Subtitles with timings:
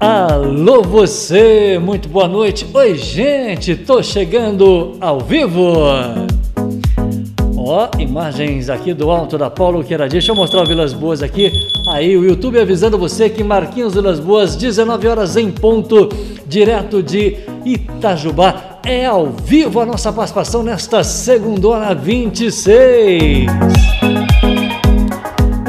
[0.00, 2.66] Alô você, muito boa noite.
[2.74, 5.72] Oi gente, tô chegando ao vivo.
[7.56, 10.08] Ó, imagens aqui do alto da Paulo Queira.
[10.08, 11.50] Deixa eu mostrar o Vilas Boas aqui.
[11.88, 16.08] Aí o YouTube avisando você que Marquinhos Vilas Boas, 19 horas em ponto,
[16.46, 18.80] direto de Itajubá.
[18.84, 23.46] É ao vivo a nossa participação nesta segunda 26.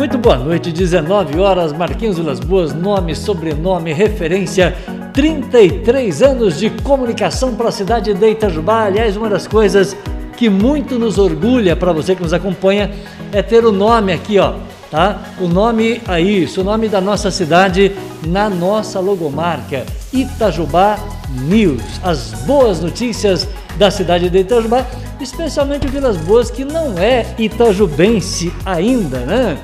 [0.05, 4.75] Muito boa noite, 19 horas, Marquinhos Vilas Boas, nome, sobrenome, referência,
[5.11, 8.83] 33 anos de comunicação para a cidade de Itajubá.
[8.83, 9.97] Aliás, uma das coisas
[10.37, 12.91] que muito nos orgulha para você que nos acompanha
[13.31, 14.53] é ter o nome aqui, ó,
[14.91, 15.23] tá?
[15.41, 17.91] O nome aí, isso, o nome da nossa cidade
[18.27, 20.99] na nossa logomarca, Itajubá
[21.49, 21.81] News.
[22.03, 24.85] As boas notícias da cidade de Itajubá,
[25.19, 29.57] especialmente Vilas Boas, que não é itajubense ainda, né?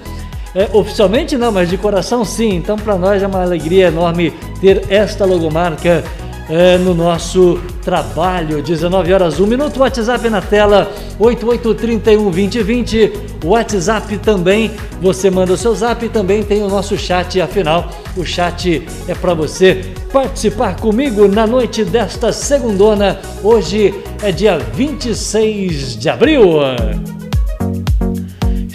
[0.53, 2.55] É, oficialmente não, mas de coração sim.
[2.55, 6.03] Então, para nós é uma alegria enorme ter esta logomarca
[6.49, 8.61] é, no nosso trabalho.
[8.61, 9.79] 19 horas, 1 minuto.
[9.79, 13.13] WhatsApp na tela 8831 2020.
[13.45, 14.71] WhatsApp também.
[15.01, 16.07] Você manda o seu zap.
[16.09, 17.39] Também tem o nosso chat.
[17.39, 23.19] Afinal, o chat é para você participar comigo na noite desta segundona.
[23.41, 26.59] Hoje é dia 26 de abril.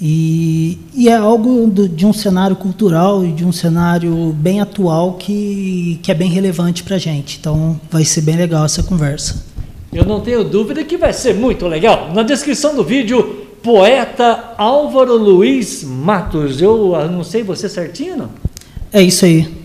[0.00, 5.14] E, e é algo do, de um cenário cultural e de um cenário bem atual
[5.14, 7.38] que, que é bem relevante para a gente.
[7.38, 9.44] Então vai ser bem legal essa conversa.
[9.92, 12.10] Eu não tenho dúvida que vai ser muito legal.
[12.12, 16.60] Na descrição do vídeo, poeta Álvaro Luiz Matos.
[16.60, 18.30] Eu não sei você certinho, não?
[18.92, 19.61] É isso aí.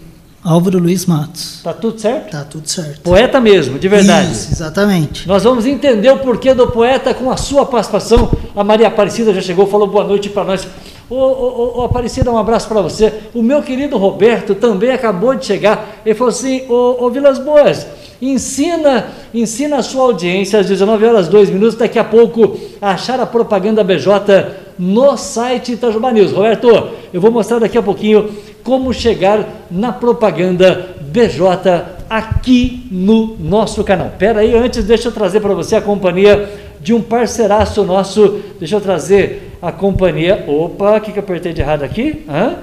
[0.48, 1.60] Álvaro Luiz Matos.
[1.62, 2.32] Tá tudo certo?
[2.32, 3.02] Tá tudo certo.
[3.02, 4.32] Poeta mesmo, de verdade.
[4.32, 5.28] Isso, exatamente.
[5.28, 8.32] Nós vamos entender o porquê do poeta com a sua participação.
[8.56, 10.66] A Maria Aparecida já chegou, falou boa noite para nós.
[11.10, 13.14] Ô, ô, ô, Aparecida, um abraço para você.
[13.34, 16.02] O meu querido Roberto também acabou de chegar.
[16.06, 17.86] Ele falou assim: Ô, ô Vilas Boas,
[18.22, 23.20] ensina, ensina a sua audiência às 19 horas 2 minutos, daqui a pouco, a achar
[23.20, 26.32] a propaganda BJ no site Itajubá News.
[26.32, 28.30] Roberto, eu vou mostrar daqui a pouquinho
[28.68, 34.12] como chegar na propaganda BJ aqui no nosso canal.
[34.20, 36.50] Pera aí, antes deixa eu trazer para você a companhia
[36.82, 38.42] de um parceiraço nosso.
[38.60, 40.44] Deixa eu trazer a companhia.
[40.46, 42.26] Opa, o que, que eu apertei de errado aqui?
[42.28, 42.56] Hã?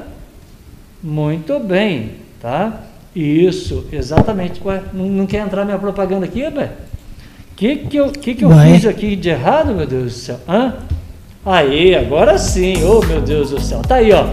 [1.03, 2.83] Muito bem, tá?
[3.17, 4.61] Isso, exatamente.
[4.63, 6.65] Ué, não, não, quer entrar minha propaganda aqui, Abé?
[7.51, 10.41] O que, que eu, que que eu fiz aqui de errado, meu Deus do céu?
[10.47, 10.75] Hã?
[11.47, 13.81] Aí, agora sim, oh meu Deus do céu.
[13.81, 14.27] Tá aí, ó.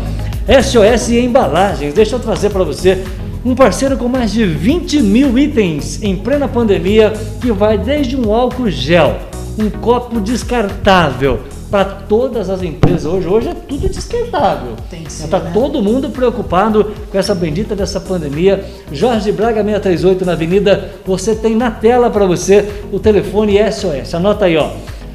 [0.47, 3.03] SOS Embalagens, deixa eu trazer para você
[3.45, 8.33] um parceiro com mais de 20 mil itens em plena pandemia, que vai desde um
[8.33, 9.17] álcool gel,
[9.57, 13.27] um copo descartável para todas as empresas hoje.
[13.27, 14.75] Hoje é tudo descartável.
[15.07, 15.51] Está né?
[15.53, 18.65] todo mundo preocupado com essa bendita dessa pandemia.
[18.91, 24.13] Jorge Braga 638 na Avenida, você tem na tela para você o telefone SOS.
[24.13, 24.71] Anota aí, ó.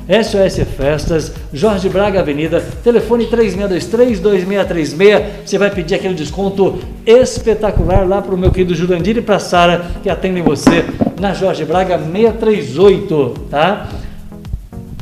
[0.09, 5.23] SOS Festas, Jorge Braga Avenida, telefone 3623-2636.
[5.45, 9.85] Você vai pedir aquele desconto espetacular lá para o meu querido Jurandir e para Sara,
[10.03, 10.85] que atendem você
[11.21, 13.89] na Jorge Braga 638, tá?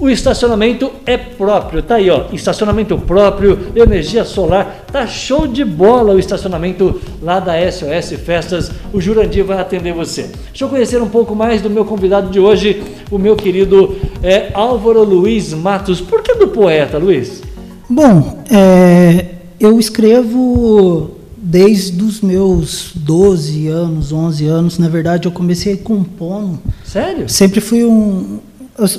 [0.01, 2.25] O estacionamento é próprio, tá aí, ó.
[2.33, 8.73] Estacionamento próprio, energia solar, tá show de bola o estacionamento lá da SOS Festas.
[8.93, 10.31] O Jurandir vai atender você.
[10.49, 14.51] Deixa eu conhecer um pouco mais do meu convidado de hoje, o meu querido é,
[14.53, 16.01] Álvaro Luiz Matos.
[16.01, 17.41] Por que do poeta, Luiz?
[17.89, 19.27] Bom, é,
[19.61, 24.79] eu escrevo desde os meus 12 anos, 11 anos.
[24.79, 26.59] Na verdade, eu comecei compondo.
[26.85, 27.29] Sério?
[27.29, 28.41] Sempre fui um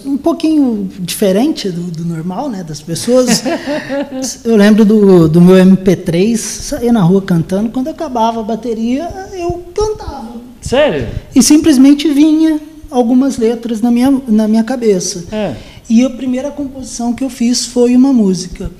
[0.05, 3.43] um pouquinho diferente do, do, normal, né, das pessoas.
[4.45, 9.65] eu lembro do, do meu MP3, saía na rua cantando, quando acabava a bateria, eu
[9.75, 10.41] cantava.
[10.61, 11.07] Sério?
[11.35, 15.25] E simplesmente vinha algumas letras na minha, na minha cabeça.
[15.31, 15.55] É.
[15.89, 18.71] E a primeira composição que eu fiz foi uma música.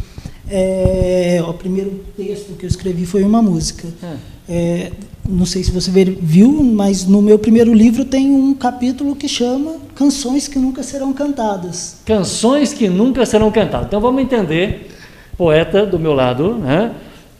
[0.49, 3.87] É, o primeiro texto que eu escrevi foi uma música.
[4.01, 4.15] É,
[5.27, 9.77] não sei se você viu, mas no meu primeiro livro tem um capítulo que chama
[9.95, 11.97] Canções que Nunca Serão Cantadas.
[12.05, 13.87] Canções que Nunca Serão Cantadas.
[13.87, 14.91] Então vamos entender,
[15.37, 16.91] poeta do meu lado, né?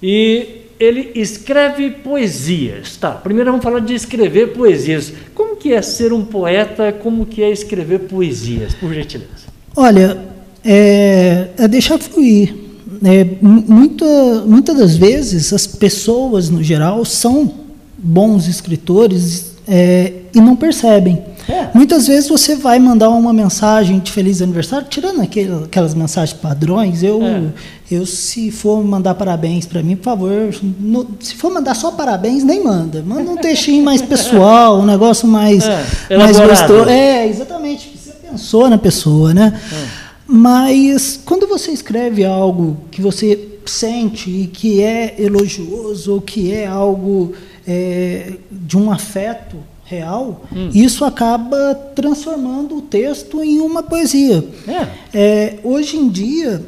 [0.01, 2.97] E ele escreve poesias.
[2.97, 5.13] Tá, primeiro vamos falar de escrever poesias.
[5.33, 6.91] Como que é ser um poeta?
[6.91, 9.45] Como que é escrever poesias, por gentileza?
[9.75, 10.17] Olha,
[10.63, 12.64] é, é deixar fluir.
[13.03, 14.05] É, muita,
[14.45, 17.51] muitas das vezes as pessoas no geral são
[17.97, 21.21] bons escritores é, e não percebem.
[21.47, 21.69] É.
[21.73, 27.03] Muitas vezes você vai mandar uma mensagem de feliz aniversário, tirando aquele, aquelas mensagens padrões,
[27.03, 27.43] eu, é.
[27.91, 32.43] eu se for mandar parabéns para mim, por favor, no, se for mandar só parabéns,
[32.43, 33.03] nem manda.
[33.05, 35.63] Manda um textinho mais pessoal, um negócio mais,
[36.09, 36.17] é.
[36.17, 36.89] mais gostoso.
[36.89, 37.91] É, exatamente.
[37.95, 39.59] Você pensou na pessoa, né?
[39.71, 40.04] É.
[40.27, 46.65] Mas quando você escreve algo que você sente e que é elogioso, ou que é
[46.65, 47.33] algo
[47.67, 50.69] é, de um afeto real, hum.
[50.73, 54.43] isso acaba transformando o texto em uma poesia.
[54.67, 54.87] É.
[55.13, 56.65] É, hoje em dia,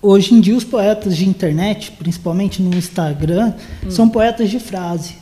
[0.00, 3.54] hoje em dia os poetas de internet, principalmente no Instagram,
[3.84, 3.90] hum.
[3.90, 5.14] são poetas de frase.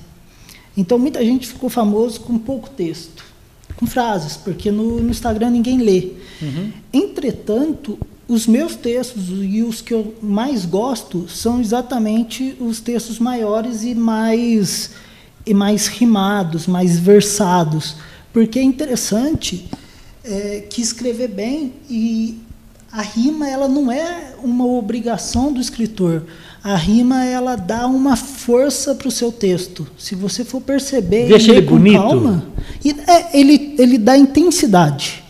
[0.74, 3.29] Então muita gente ficou famoso com pouco texto
[3.76, 6.12] com frases, porque no, no Instagram ninguém lê.
[6.40, 6.72] Uhum.
[6.92, 13.82] Entretanto, os meus textos e os que eu mais gosto são exatamente os textos maiores
[13.82, 14.90] e mais
[15.46, 17.96] e mais rimados, mais versados,
[18.32, 19.68] porque é interessante
[20.22, 22.38] é, que escrever bem e
[22.92, 26.24] a rima ela não é uma obrigação do escritor.
[26.62, 29.86] A rima ela dá uma força para o seu texto.
[29.96, 31.98] Se você for perceber, deixa ele, ele bonito.
[31.98, 32.44] Calma,
[32.84, 35.22] é, ele ele dá intensidade.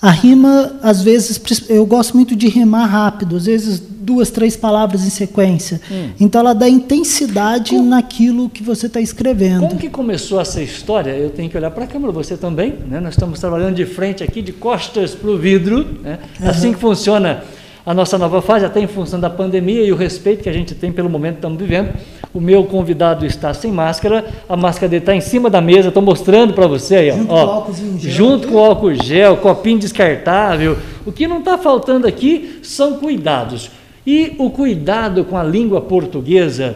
[0.00, 5.02] A rima, às vezes, eu gosto muito de rimar rápido, às vezes duas, três palavras
[5.02, 5.80] em sequência.
[5.90, 6.10] Hum.
[6.20, 9.66] Então ela dá intensidade como, naquilo que você está escrevendo.
[9.66, 11.10] Como que começou essa história?
[11.12, 12.74] Eu tenho que olhar para a câmera, você também.
[12.86, 13.00] Né?
[13.00, 15.86] Nós estamos trabalhando de frente aqui, de costas para o vidro.
[16.02, 16.18] Né?
[16.38, 16.48] Uhum.
[16.50, 17.42] Assim que funciona
[17.86, 20.74] a nossa nova fase, até em função da pandemia e o respeito que a gente
[20.74, 21.92] tem pelo momento que estamos vivendo.
[22.32, 26.02] O meu convidado está sem máscara, a máscara dele está em cima da mesa, estou
[26.02, 30.78] mostrando para você aí, junto, ó, com gel, junto com o álcool gel, copinho descartável.
[31.04, 33.70] O que não está faltando aqui são cuidados.
[34.06, 36.74] E o cuidado com a língua portuguesa.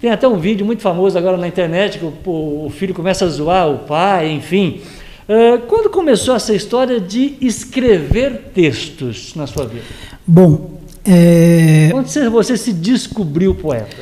[0.00, 3.28] Tem até um vídeo muito famoso agora na internet que o, o filho começa a
[3.28, 4.80] zoar o pai, enfim.
[5.28, 9.84] Uh, quando começou essa história de escrever textos na sua vida?
[10.26, 10.72] Bom,
[11.04, 11.88] é...
[11.90, 13.96] Quando você, você se descobriu poeta?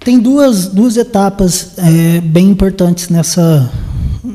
[0.00, 3.70] Tem duas, duas etapas é, bem importantes nessa,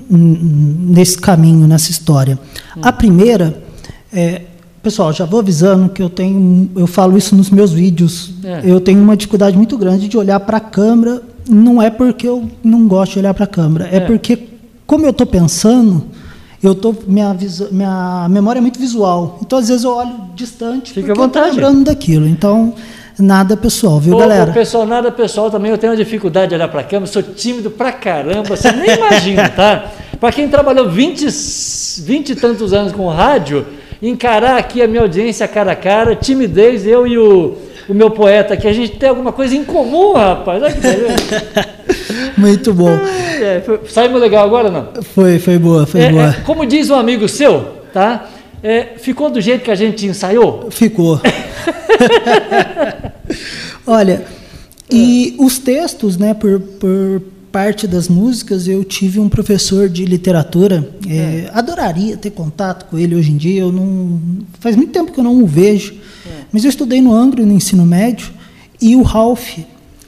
[0.09, 2.37] nesse caminho, nessa história.
[2.77, 2.81] Hum.
[2.83, 3.63] A primeira,
[4.11, 4.41] é,
[4.83, 8.61] pessoal, já vou avisando que eu tenho, eu falo isso nos meus vídeos, é.
[8.65, 11.23] eu tenho uma dificuldade muito grande de olhar para a câmera.
[11.49, 14.49] Não é porque eu não gosto de olhar para a câmera, é, é porque
[14.85, 16.05] como eu estou pensando,
[16.63, 17.35] eu tô minha,
[17.71, 19.37] minha memória é muito visual.
[19.41, 21.51] Então às vezes eu olho distante Fica à vontade.
[21.51, 22.25] lembrando daquilo.
[22.25, 22.73] Então
[23.19, 24.51] nada pessoal, viu, Ô, galera?
[24.51, 25.71] Pessoal, nada pessoal também.
[25.71, 28.95] Eu tenho uma dificuldade de olhar para a câmera, sou tímido pra caramba, você nem
[28.95, 29.91] imagina, tá?
[30.19, 31.27] Para quem trabalhou 20,
[32.01, 33.65] 20 e tantos anos com rádio,
[34.01, 37.57] encarar aqui a minha audiência cara a cara, timidez, eu e o,
[37.89, 40.63] o meu poeta aqui, a gente tem alguma coisa em comum, rapaz.
[40.63, 41.15] Olha que beleza.
[42.37, 42.97] Muito bom.
[43.43, 45.03] É, foi, saímos legal agora não?
[45.03, 46.29] Foi, foi boa, foi é, boa.
[46.29, 48.29] É, como diz um amigo seu, tá?
[48.63, 50.71] É, ficou do jeito que a gente ensaiou?
[50.71, 51.19] Ficou.
[53.85, 54.25] Olha,
[54.89, 57.21] e os textos, né, por, por
[57.51, 60.87] parte das músicas, eu tive um professor de literatura.
[61.07, 61.51] É, é.
[61.53, 63.61] Adoraria ter contato com ele hoje em dia.
[63.61, 64.21] Eu não
[64.59, 65.93] faz muito tempo que eu não o vejo,
[66.25, 66.29] é.
[66.51, 68.31] mas eu estudei no Anglo no ensino médio
[68.81, 69.59] e o Ralph,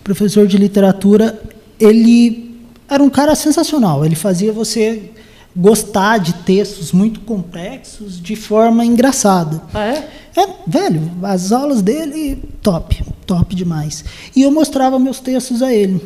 [0.03, 1.39] professor de literatura,
[1.79, 2.44] ele
[2.89, 4.05] era um cara sensacional.
[4.05, 5.11] Ele fazia você
[5.55, 9.61] gostar de textos muito complexos de forma engraçada.
[9.73, 10.09] Ah, é?
[10.35, 14.03] É, velho, as aulas dele, top, top demais.
[14.35, 16.01] E eu mostrava meus textos a ele.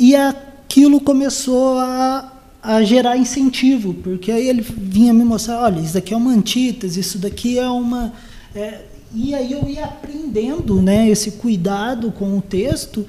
[0.00, 2.32] E aquilo começou a,
[2.62, 7.00] a gerar incentivo, porque aí ele vinha me mostrar, olha, isso daqui é uma antítese,
[7.00, 8.14] isso daqui é uma...
[8.54, 8.80] É,
[9.14, 13.06] e aí eu ia aprendendo né, esse cuidado com o texto,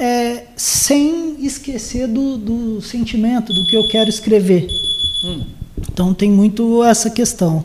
[0.00, 4.66] é, sem esquecer do, do, sentimento, do que eu quero escrever.
[5.22, 5.44] Hum.
[5.92, 7.62] Então tem muito essa questão.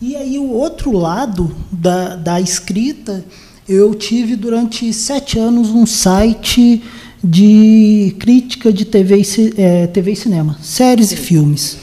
[0.00, 3.24] E aí o outro lado da, da escrita,
[3.68, 6.82] eu tive durante sete anos um site
[7.22, 11.14] de crítica de TV e, é, TV e cinema, séries Sim.
[11.14, 11.78] e filmes.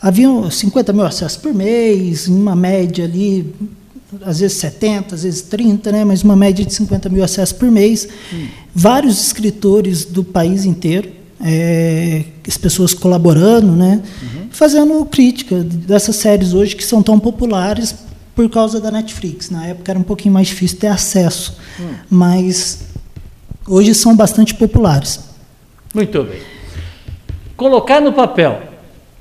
[0.00, 3.52] Havia 50 mil acessos por mês, em uma média ali
[4.24, 6.04] às vezes 70, às vezes 30, né?
[6.04, 8.08] mas uma média de 50 mil acessos por mês.
[8.74, 11.10] Vários escritores do país inteiro,
[11.40, 14.02] é, as pessoas colaborando, né?
[14.22, 14.48] Uhum.
[14.50, 17.94] fazendo crítica dessas séries hoje que são tão populares
[18.34, 19.50] por causa da Netflix.
[19.50, 21.58] Na época era um pouquinho mais difícil ter acesso,
[22.08, 22.86] mas
[23.66, 25.20] hoje são bastante populares.
[25.94, 26.40] Muito bem.
[27.56, 28.62] Colocar no papel.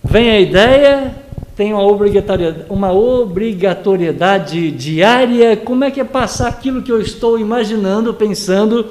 [0.03, 1.15] Vem a ideia,
[1.55, 5.55] tem uma obrigatoriedade, uma obrigatoriedade diária.
[5.55, 8.87] Como é que é passar aquilo que eu estou imaginando, pensando?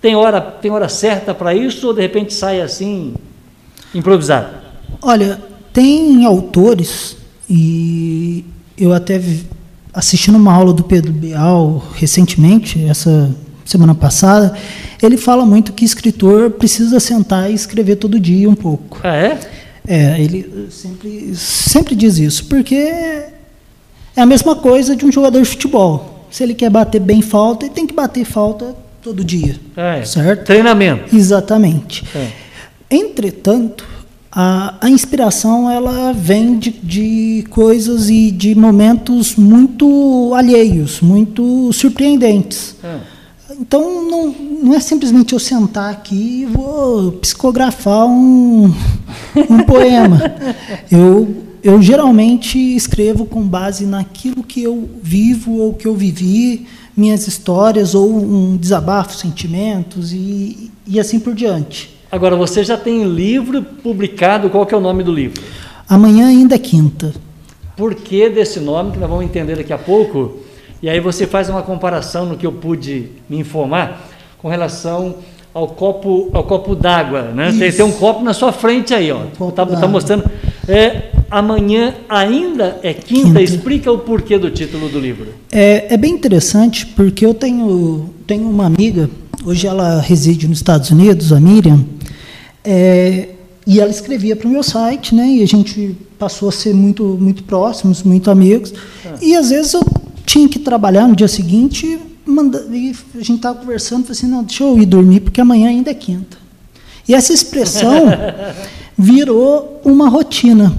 [0.00, 3.14] Tem hora, tem hora certa para isso ou de repente sai assim,
[3.94, 4.48] improvisado?
[5.00, 5.40] Olha,
[5.72, 7.16] tem autores,
[7.48, 8.44] e
[8.76, 9.20] eu até
[9.92, 13.34] assistindo uma aula do Pedro Bial recentemente, essa
[13.64, 14.56] semana passada,
[15.02, 18.98] ele fala muito que escritor precisa sentar e escrever todo dia um pouco.
[19.04, 19.38] Ah, é?
[19.88, 23.32] É, ele sempre, sempre diz isso, porque é
[24.14, 26.26] a mesma coisa de um jogador de futebol.
[26.30, 29.58] Se ele quer bater bem falta, ele tem que bater falta todo dia.
[29.74, 30.44] É, certo?
[30.44, 31.16] Treinamento.
[31.16, 32.04] Exatamente.
[32.14, 32.28] É.
[32.90, 33.86] Entretanto,
[34.30, 42.76] a, a, inspiração ela vem de, de coisas e de momentos muito alheios, muito surpreendentes.
[42.84, 42.98] É.
[43.60, 48.72] Então, não, não é simplesmente eu sentar aqui e vou psicografar um,
[49.50, 50.20] um poema.
[50.90, 57.26] Eu, eu geralmente escrevo com base naquilo que eu vivo ou que eu vivi, minhas
[57.26, 61.98] histórias ou um desabafo, sentimentos e, e assim por diante.
[62.12, 65.42] Agora, você já tem livro publicado, qual que é o nome do livro?
[65.88, 67.12] Amanhã ainda é quinta.
[67.76, 70.47] Por que desse nome, que nós vamos entender daqui a pouco?
[70.82, 74.08] E aí você faz uma comparação no que eu pude me informar
[74.38, 75.16] com relação
[75.52, 77.52] ao copo, ao copo d'água, né?
[77.58, 79.24] Tem, tem, um copo na sua frente aí, ó.
[79.50, 80.24] Tá, tá, mostrando.
[80.68, 83.26] É, amanhã ainda é quinta.
[83.26, 83.42] quinta.
[83.42, 85.28] Explica o porquê do título do livro.
[85.50, 89.10] É, é bem interessante porque eu tenho, tenho uma amiga,
[89.44, 91.84] hoje ela reside nos Estados Unidos, a Miriam,
[92.62, 93.30] é,
[93.66, 95.26] e ela escrevia para o meu site, né?
[95.26, 98.72] E a gente passou a ser muito, muito próximos, muito amigos.
[99.04, 99.14] Ah.
[99.20, 99.82] E às vezes eu
[100.28, 104.44] tinha que trabalhar no dia seguinte, manda, e a gente estava conversando, falei assim, não,
[104.44, 106.36] deixa eu ir dormir, porque amanhã ainda é quinta.
[107.08, 108.04] E essa expressão
[108.96, 110.76] virou uma rotina.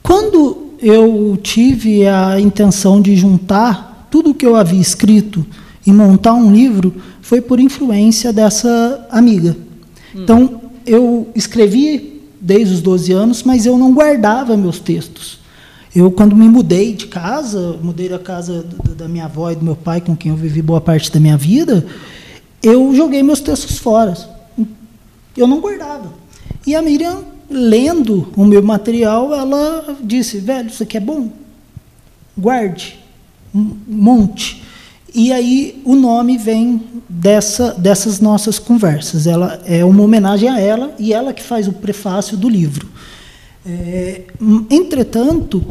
[0.00, 5.44] Quando eu tive a intenção de juntar tudo o que eu havia escrito
[5.84, 9.56] e montar um livro, foi por influência dessa amiga.
[10.14, 10.22] Hum.
[10.22, 15.37] Então, eu escrevi desde os 12 anos, mas eu não guardava meus textos.
[15.94, 18.64] Eu, quando me mudei de casa, mudei da casa
[18.96, 21.36] da minha avó e do meu pai, com quem eu vivi boa parte da minha
[21.36, 21.86] vida,
[22.62, 24.14] eu joguei meus textos fora.
[25.36, 26.12] Eu não guardava.
[26.66, 31.30] E a Miriam, lendo o meu material, ela disse: velho, isso aqui é bom?
[32.36, 32.98] Guarde,
[33.52, 34.62] monte.
[35.14, 39.26] E aí o nome vem dessa, dessas nossas conversas.
[39.26, 42.88] Ela é uma homenagem a ela e ela que faz o prefácio do livro.
[43.70, 44.22] É,
[44.70, 45.62] entretanto,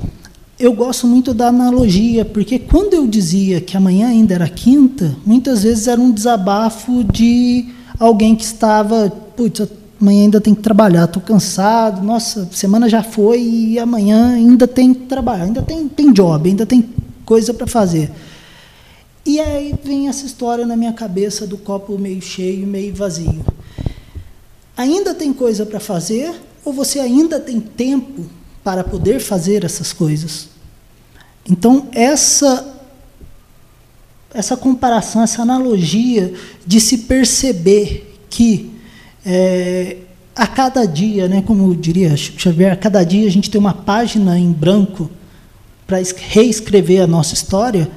[0.59, 5.63] eu gosto muito da analogia, porque quando eu dizia que amanhã ainda era quinta, muitas
[5.63, 7.65] vezes era um desabafo de
[7.99, 9.67] alguém que estava, putz,
[9.99, 14.93] amanhã ainda tem que trabalhar, estou cansado, nossa, semana já foi e amanhã ainda tem
[14.93, 16.87] que trabalhar, ainda tem, tem job, ainda tem
[17.25, 18.11] coisa para fazer.
[19.25, 23.43] E aí vem essa história na minha cabeça do copo meio cheio, meio vazio.
[24.77, 26.33] Ainda tem coisa para fazer,
[26.67, 28.25] ou você ainda tem tempo
[28.61, 30.49] para poder fazer essas coisas?
[31.49, 32.73] Então, essa
[34.33, 36.33] essa comparação, essa analogia
[36.65, 38.69] de se perceber que
[39.25, 39.95] é,
[40.35, 43.73] a cada dia, né, como diria Chico Xavier, a cada dia a gente tem uma
[43.73, 45.09] página em branco
[45.87, 47.89] para reescrever a nossa história,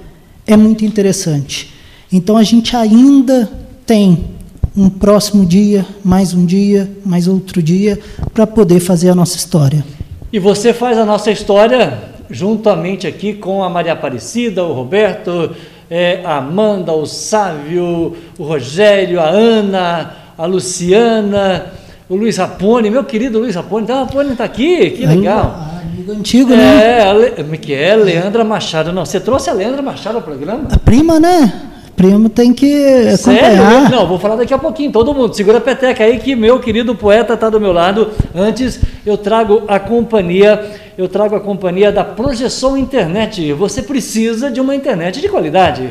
[0.46, 1.74] é muito interessante.
[2.12, 3.50] Então a gente ainda
[3.84, 4.30] tem
[4.76, 7.98] um próximo dia, mais um dia, mais outro dia,
[8.32, 9.84] para poder fazer a nossa história.
[10.32, 11.98] E você faz a nossa história
[12.30, 15.50] juntamente aqui com a Maria Aparecida, o Roberto,
[15.90, 21.66] é, a Amanda, o Sávio, o Rogério, a Ana, a Luciana,
[22.08, 23.84] o Luiz Rapone, meu querido Luiz Rapone.
[23.84, 25.68] Então, Rapone está aqui, que legal.
[25.82, 27.34] amigo antigo, né?
[27.36, 28.92] É, que é Leandra Machado.
[28.92, 30.68] Não, você trouxe a Leandra Machado ao programa?
[30.70, 31.70] A prima, né?
[32.00, 33.18] Primo tem que acompanhar.
[33.18, 33.90] Sério?
[33.90, 34.90] Não, vou falar daqui a pouquinho.
[34.90, 38.10] Todo mundo, segura a peteca aí que meu querido poeta está do meu lado.
[38.34, 40.64] Antes, eu trago a companhia,
[40.96, 43.52] eu trago a companhia da Projeção Internet.
[43.52, 45.90] Você precisa de uma internet de qualidade.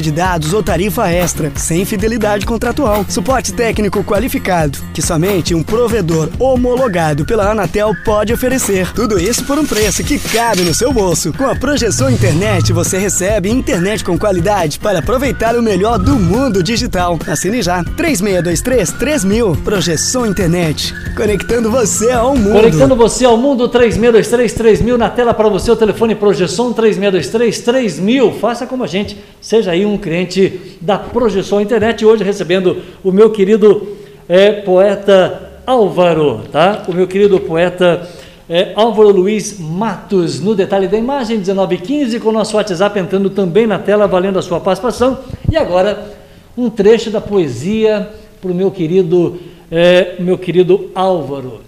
[0.01, 6.29] de dados ou tarifa extra, sem fidelidade contratual, suporte técnico qualificado, que somente um provedor
[6.39, 8.91] homologado pela Anatel pode oferecer.
[8.93, 11.31] Tudo isso por um preço que cabe no seu bolso.
[11.33, 16.63] Com a Projeção Internet, você recebe internet com qualidade para aproveitar o melhor do mundo
[16.63, 17.19] digital.
[17.27, 17.83] Assine já.
[17.83, 19.55] 3623 3000.
[19.57, 20.93] Projeção Internet.
[21.15, 22.53] Conectando você ao mundo.
[22.53, 28.33] Conectando você ao mundo 3623 3000 na tela para você o telefone Projeção 3623 3000.
[28.39, 29.17] Faça como a gente.
[29.39, 32.05] Seja aí um cliente da Projeção Internet.
[32.05, 36.83] Hoje recebendo o meu querido é, poeta Álvaro, tá?
[36.87, 38.07] O meu querido poeta
[38.49, 43.65] é, Álvaro Luiz Matos, no detalhe da imagem, 1915, com o nosso WhatsApp entrando também
[43.65, 45.19] na tela, valendo a sua participação.
[45.49, 46.13] E agora,
[46.57, 48.09] um trecho da poesia
[48.41, 49.39] para o meu querido,
[49.71, 51.61] é, meu querido Álvaro.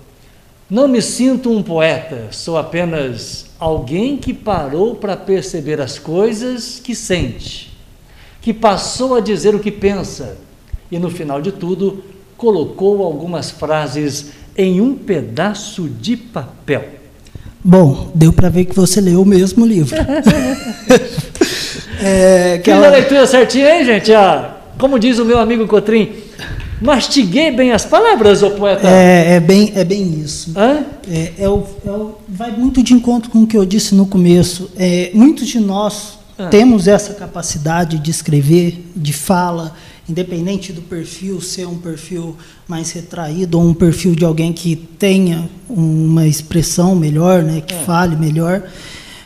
[0.69, 6.95] Não me sinto um poeta, sou apenas alguém que parou para perceber as coisas que
[6.95, 7.71] sente,
[8.43, 10.37] que passou a dizer o que pensa
[10.91, 12.03] e, no final de tudo,
[12.35, 16.83] colocou algumas frases em um pedaço de papel.
[17.63, 19.95] Bom, deu para ver que você leu o mesmo livro.
[22.03, 22.87] é, Fiz ela...
[22.87, 24.13] a leitura certinha, hein, gente?
[24.13, 26.11] Ah, como diz o meu amigo Cotrim,
[26.81, 28.85] mastiguei bem as palavras, ô poeta.
[28.85, 30.51] É, é, bem, é bem isso.
[30.57, 30.83] Hã?
[31.09, 34.05] É, é, o, é o, vai muito de encontro com o que eu disse no
[34.05, 34.69] começo.
[34.77, 36.47] É, muitos de nós ah.
[36.47, 39.75] temos essa capacidade de escrever, de fala,
[40.07, 42.35] independente do perfil ser um perfil
[42.67, 47.79] mais retraído ou um perfil de alguém que tenha uma expressão melhor, né, que é.
[47.79, 48.63] fale melhor,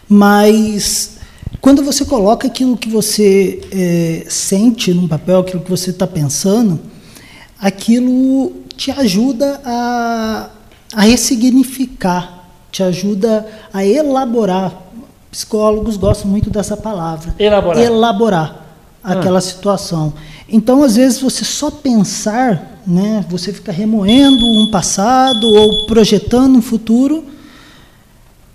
[0.08, 1.18] mas
[1.60, 6.80] quando você coloca aquilo que você é, sente num papel, aquilo que você está pensando,
[7.60, 10.50] aquilo te ajuda a,
[10.94, 14.84] a ressignificar, te ajuda a elaborar.
[15.38, 17.36] Psicólogos gostam muito dessa palavra.
[17.38, 17.84] Elaborar.
[17.84, 18.66] Elaborar
[19.04, 19.42] aquela ah.
[19.42, 20.12] situação.
[20.50, 26.62] Então, às vezes, você só pensar, né, você fica remoendo um passado ou projetando um
[26.62, 27.24] futuro,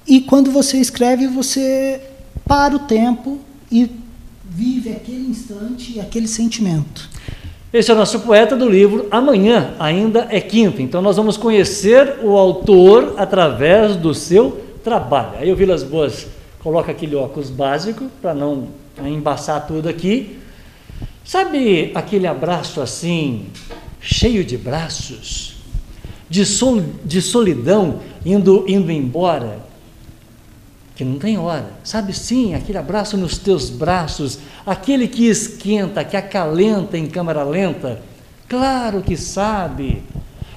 [0.09, 2.01] e quando você escreve, você
[2.45, 3.39] para o tempo
[3.71, 3.89] e
[4.45, 7.09] vive aquele instante e aquele sentimento.
[7.73, 9.07] Esse é o nosso poeta do livro.
[9.09, 15.39] Amanhã ainda é quinta, então nós vamos conhecer o autor através do seu trabalho.
[15.39, 16.27] Aí o Vilas Boas
[16.63, 18.69] coloca aquele óculos básico para não
[19.05, 20.43] embaçar tudo aqui
[21.25, 23.47] Sabe aquele abraço assim,
[24.01, 25.55] cheio de braços,
[26.29, 29.61] de, sol, de solidão indo, indo embora,
[30.97, 31.71] que não tem hora.
[31.85, 38.03] Sabe sim, aquele abraço nos teus braços, aquele que esquenta, que acalenta em câmara lenta.
[38.49, 40.03] Claro que sabe.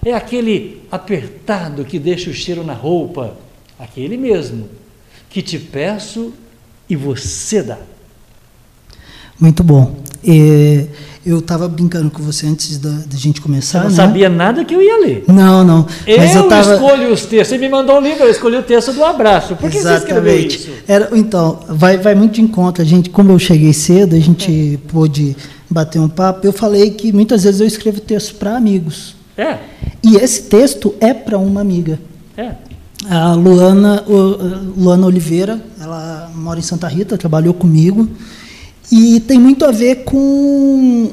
[0.03, 3.37] É aquele apertado que deixa o cheiro na roupa,
[3.79, 4.67] aquele mesmo,
[5.35, 6.31] que te peço
[6.89, 7.77] e você dá.
[9.37, 9.97] Muito bom.
[10.25, 10.85] É,
[11.25, 13.79] eu estava brincando com você antes da, da gente começar.
[13.79, 13.95] Você não né?
[13.97, 15.25] sabia nada que eu ia ler.
[15.27, 15.85] Não, não.
[16.07, 16.75] Eu, eu tava...
[16.75, 17.49] escolho os textos.
[17.49, 19.57] Você me mandou um livro, eu escolhi o texto do abraço.
[19.57, 19.99] Por que Exatamente.
[19.99, 20.69] você escreveu isso?
[20.87, 22.81] Era, então, vai, vai muito de encontro.
[22.81, 24.89] A gente, como eu cheguei cedo, a gente é.
[24.89, 25.35] pôde
[25.69, 26.47] bater um papo.
[26.47, 29.17] Eu falei que muitas vezes eu escrevo texto para amigos.
[29.37, 29.57] É.
[30.01, 31.99] E esse texto é para uma amiga.
[32.37, 32.53] É.
[33.09, 38.07] A Luana, Luana Oliveira, ela mora em Santa Rita, trabalhou comigo.
[38.91, 41.11] E tem muito a ver com,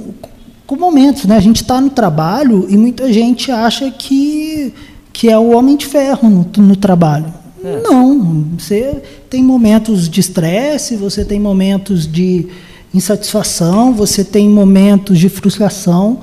[0.67, 1.37] com momentos, né?
[1.37, 4.73] A gente está no trabalho e muita gente acha que,
[5.13, 7.33] que é o homem de ferro no, no trabalho.
[7.65, 7.81] É.
[7.81, 12.49] Não, você tem momentos de estresse, você tem momentos de
[12.93, 16.21] insatisfação, você tem momentos de frustração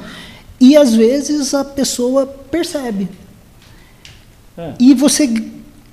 [0.60, 3.08] e às vezes a pessoa percebe.
[4.60, 4.74] É.
[4.78, 5.42] E você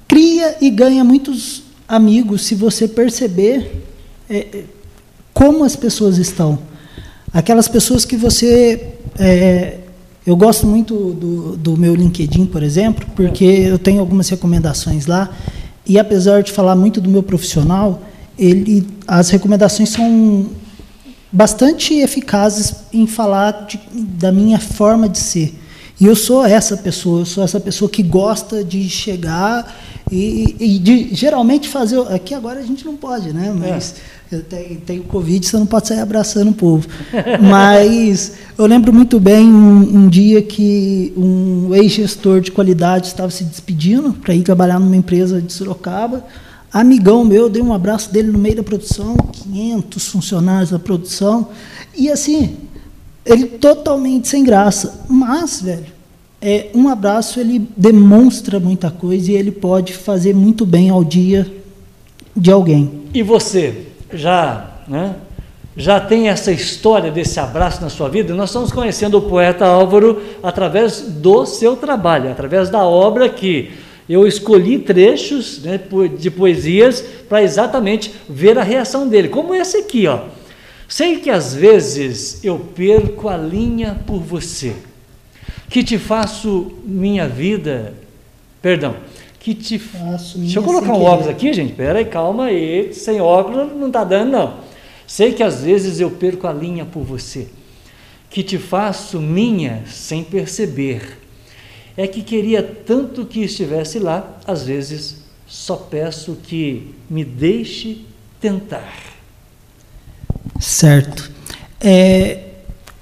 [0.08, 3.84] cria e ganha muitos amigos se você perceber
[4.28, 4.64] é,
[5.32, 6.58] como as pessoas estão.
[7.32, 8.94] Aquelas pessoas que você.
[9.20, 9.78] É,
[10.26, 15.30] eu gosto muito do, do meu LinkedIn, por exemplo, porque eu tenho algumas recomendações lá,
[15.86, 18.02] e apesar de falar muito do meu profissional,
[18.36, 20.46] ele, as recomendações são
[21.30, 25.54] bastante eficazes em falar de, da minha forma de ser.
[25.98, 29.74] E eu sou essa pessoa, eu sou essa pessoa que gosta de chegar
[30.10, 31.98] E, e de, geralmente fazer.
[32.12, 33.52] Aqui agora a gente não pode, né?
[33.52, 33.96] Mas
[34.30, 34.38] é.
[34.38, 36.86] tem, tem o Covid, você não pode sair abraçando o povo.
[37.42, 43.42] Mas eu lembro muito bem um, um dia que um ex-gestor de qualidade estava se
[43.42, 46.24] despedindo para ir trabalhar numa empresa de Sorocaba.
[46.72, 51.48] Amigão meu, dei um abraço dele no meio da produção, 500 funcionários da produção.
[51.96, 52.54] E assim,
[53.26, 55.04] ele totalmente sem graça.
[55.08, 55.86] Mas, velho,
[56.40, 61.46] é, um abraço ele demonstra muita coisa e ele pode fazer muito bem ao dia
[62.34, 63.02] de alguém.
[63.12, 65.16] E você já, né,
[65.76, 68.34] já tem essa história desse abraço na sua vida?
[68.34, 73.70] Nós estamos conhecendo o poeta Álvaro através do seu trabalho, através da obra que
[74.08, 75.80] eu escolhi trechos né,
[76.18, 80.20] de poesias para exatamente ver a reação dele, como esse aqui, ó.
[80.88, 84.74] Sei que às vezes eu perco a linha por você
[85.68, 87.94] que te faço minha vida,
[88.62, 88.96] perdão,
[89.40, 91.72] que te faço Deixa eu colocar um óculos aqui, gente.
[91.72, 92.92] Pera aí, calma aí.
[92.92, 94.54] Sem óculos não está dando não.
[95.06, 97.48] Sei que às vezes eu perco a linha por você,
[98.28, 101.18] que te faço minha sem perceber.
[101.96, 108.04] É que queria tanto que estivesse lá, às vezes só peço que me deixe
[108.40, 109.05] tentar.
[110.60, 111.30] Certo.
[111.80, 112.38] É,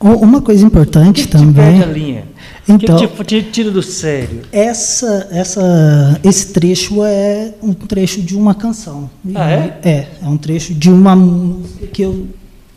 [0.00, 1.78] uma coisa importante que também.
[1.78, 2.24] Perde a linha.
[2.68, 4.42] Então, que te, tira do sério?
[4.50, 9.10] Essa, essa, esse trecho é um trecho de uma canção.
[9.34, 9.78] Ah, é?
[9.82, 12.26] É, é um trecho de uma música que eu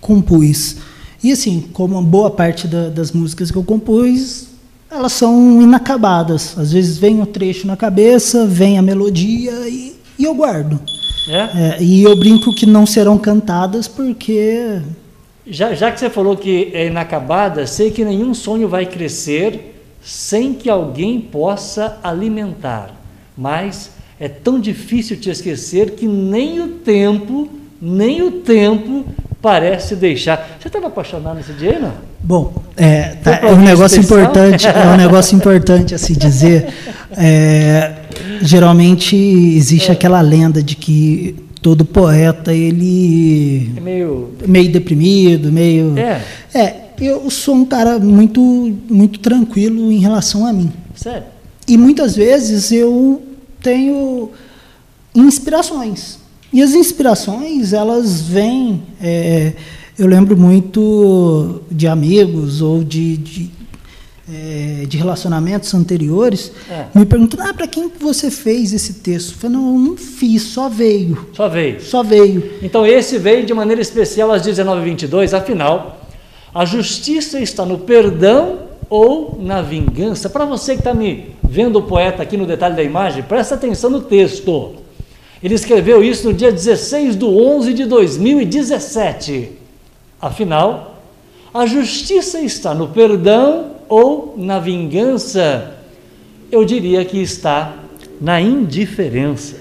[0.02, 0.78] compus.
[1.24, 4.48] E assim, como boa parte da, das músicas que eu compus,
[4.92, 6.58] elas são inacabadas.
[6.58, 10.80] Às vezes vem o trecho na cabeça, vem a melodia e, e eu guardo.
[11.28, 11.78] É?
[11.78, 14.82] É, e eu brinco que não serão cantadas porque
[15.50, 20.54] já, já, que você falou que é inacabada, sei que nenhum sonho vai crescer sem
[20.54, 22.92] que alguém possa alimentar.
[23.38, 27.50] Mas é tão difícil te esquecer que nem o tempo,
[27.82, 29.06] nem o tempo
[29.42, 30.58] parece deixar.
[30.60, 31.94] Você estava apaixonado nesse dia, não?
[32.20, 34.30] Bom, é, tá, é um negócio especial?
[34.32, 36.68] importante, é um negócio importante a se dizer.
[37.20, 37.97] É,
[38.42, 46.22] geralmente existe aquela lenda de que todo poeta ele é meio meio deprimido, meio é.
[46.54, 48.42] é eu sou um cara muito,
[48.90, 50.72] muito tranquilo em relação a mim.
[50.96, 51.28] Sério?
[51.68, 53.22] E muitas vezes eu
[53.62, 54.32] tenho
[55.14, 56.20] inspirações.
[56.52, 58.82] E as inspirações, elas vêm.
[59.02, 59.54] É,
[59.98, 63.52] eu lembro muito de amigos ou de, de,
[64.30, 66.86] é, de relacionamentos anteriores é.
[66.94, 69.32] me perguntando: ah, para quem você fez esse texto?
[69.32, 71.28] Eu falei: não, eu não fiz, só veio.
[71.34, 71.82] Só veio.
[71.82, 72.52] Só veio.
[72.62, 75.98] Então esse veio de maneira especial às 19h22, afinal
[76.54, 80.28] a justiça está no perdão ou na vingança?
[80.28, 83.90] Para você que está me vendo o poeta aqui no detalhe da imagem, presta atenção
[83.90, 84.74] no texto.
[85.44, 89.52] Ele escreveu isso no dia 16 de 11 de 2017.
[90.20, 90.96] Afinal,
[91.54, 95.76] a justiça está no perdão ou na vingança?
[96.52, 97.76] Eu diria que está
[98.20, 99.56] na indiferença.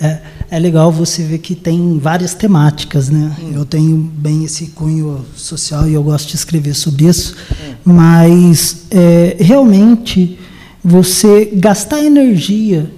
[0.00, 0.18] É,
[0.50, 3.36] é legal você ver que tem várias temáticas, né?
[3.40, 3.52] Hum.
[3.54, 7.74] Eu tenho bem esse cunho social e eu gosto de escrever sobre isso, hum.
[7.94, 10.38] mas é, realmente
[10.82, 12.90] você gastar energia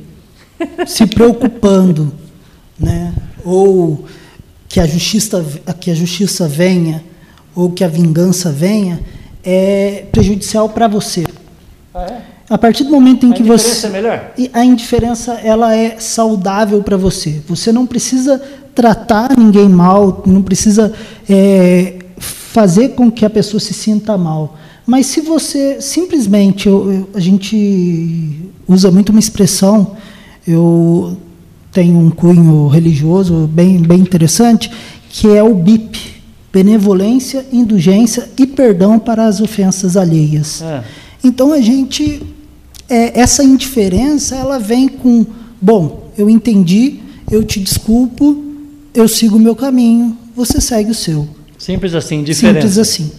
[0.87, 2.13] se preocupando,
[2.79, 3.13] né?
[3.45, 4.07] Ou
[4.69, 5.45] que a justiça
[5.79, 7.05] que a justiça venha
[7.55, 9.01] ou que a vingança venha
[9.45, 11.25] é prejudicial para você.
[11.95, 12.35] Ah, é?
[12.49, 14.33] A partir do momento em a que você é melhor?
[14.53, 17.43] a indiferença ela é saudável para você.
[17.49, 18.41] Você não precisa
[18.75, 20.93] tratar ninguém mal, não precisa
[21.29, 24.57] é, fazer com que a pessoa se sinta mal.
[24.87, 29.97] Mas se você simplesmente eu, eu, a gente usa muito uma expressão,
[30.47, 31.17] eu
[31.73, 34.71] tenho um cunho religioso bem bem interessante,
[35.09, 35.94] que é o BIP,
[36.55, 40.63] benevolência, indulgência e perdão para as ofensas alheias.
[40.63, 40.85] É.
[41.25, 42.23] Então a gente
[42.89, 45.27] é, essa indiferença ela vem com,
[45.61, 48.45] bom, eu entendi, eu te desculpo,
[48.95, 51.27] eu sigo o meu caminho, você segue o seu.
[51.59, 52.69] Simples assim, indiferença.
[52.69, 53.11] Simples assim.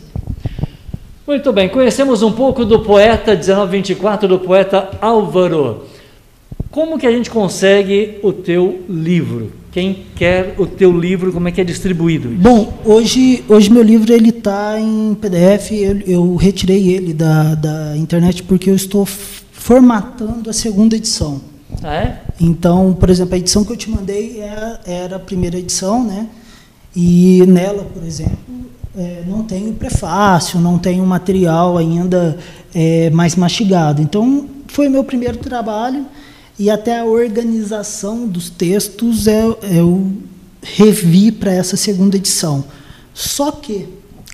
[1.28, 5.84] Muito bem, conhecemos um pouco do poeta 1924, do poeta Álvaro.
[6.76, 9.50] Como que a gente consegue o teu livro?
[9.72, 12.34] Quem quer o teu livro, como é que é distribuído?
[12.34, 12.42] Isso?
[12.42, 15.72] Bom, hoje, hoje meu livro ele está em PDF.
[15.72, 21.40] Eu, eu, retirei ele da, da internet porque eu estou formatando a segunda edição.
[21.82, 22.22] Ah, é?
[22.42, 26.04] Então, por exemplo, a edição que eu te mandei era, é, era a primeira edição,
[26.04, 26.28] né?
[26.94, 28.38] E nela, por exemplo,
[28.98, 32.38] é, não tem o prefácio, não tem o material ainda
[32.74, 34.02] é, mais mastigado.
[34.02, 36.06] Então, foi meu primeiro trabalho.
[36.58, 40.12] E até a organização dos textos eu, eu
[40.62, 42.64] revi para essa segunda edição.
[43.14, 43.88] Só que,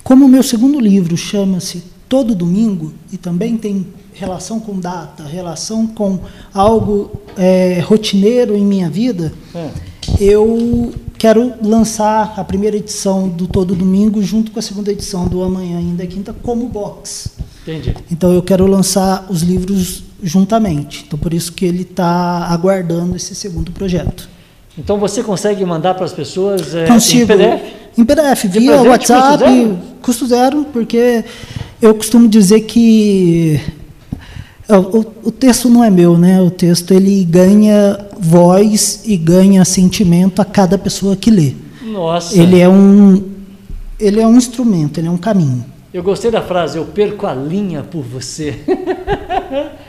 [0.03, 5.87] como o meu segundo livro chama-se Todo Domingo, e também tem relação com data, relação
[5.87, 6.19] com
[6.53, 9.69] algo é, rotineiro em minha vida, é.
[10.19, 15.43] eu quero lançar a primeira edição do Todo Domingo junto com a segunda edição do
[15.43, 17.31] Amanhã Ainda é Quinta como box.
[17.61, 17.95] Entendi.
[18.11, 21.03] Então eu quero lançar os livros juntamente.
[21.07, 24.29] Então por isso que ele está aguardando esse segundo projeto.
[24.77, 27.61] Então você consegue mandar para as pessoas é, em PDF?
[27.97, 29.79] Em PDF, via presente, WhatsApp, custo zero?
[30.01, 31.25] custo zero, porque
[31.81, 33.59] eu costumo dizer que
[34.69, 36.41] é, o, o, texto não é meu, né?
[36.41, 41.53] O texto ele ganha voz e ganha sentimento a cada pessoa que lê.
[41.83, 42.39] Nossa.
[42.39, 43.21] Ele é um
[43.99, 45.65] ele é um instrumento, ele é um caminho.
[45.93, 48.57] Eu gostei da frase, eu perco a linha por você.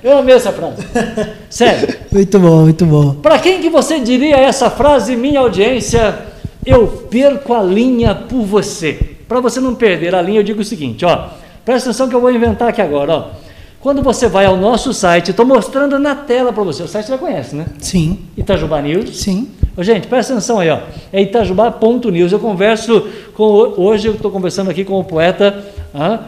[0.02, 0.82] eu amei essa frase.
[1.48, 1.96] Sério.
[2.10, 3.14] Muito bom, muito bom.
[3.14, 6.18] Para quem que você diria essa frase, minha audiência?
[6.64, 9.16] Eu perco a linha por você.
[9.28, 11.28] Para você não perder a linha, eu digo o seguinte, ó.
[11.64, 13.42] Presta atenção que eu vou inventar aqui agora, ó.
[13.82, 16.84] Quando você vai ao nosso site, estou mostrando na tela para você.
[16.84, 17.66] O site você já conhece, né?
[17.80, 18.20] Sim.
[18.36, 19.18] Itajubá News.
[19.18, 19.48] Sim.
[19.76, 20.78] Ô, gente, presta atenção aí, ó.
[21.12, 22.30] É itajubá.news.
[22.30, 23.74] Eu converso com.
[23.76, 25.64] Hoje eu estou conversando aqui com o poeta.
[25.92, 26.20] Ah,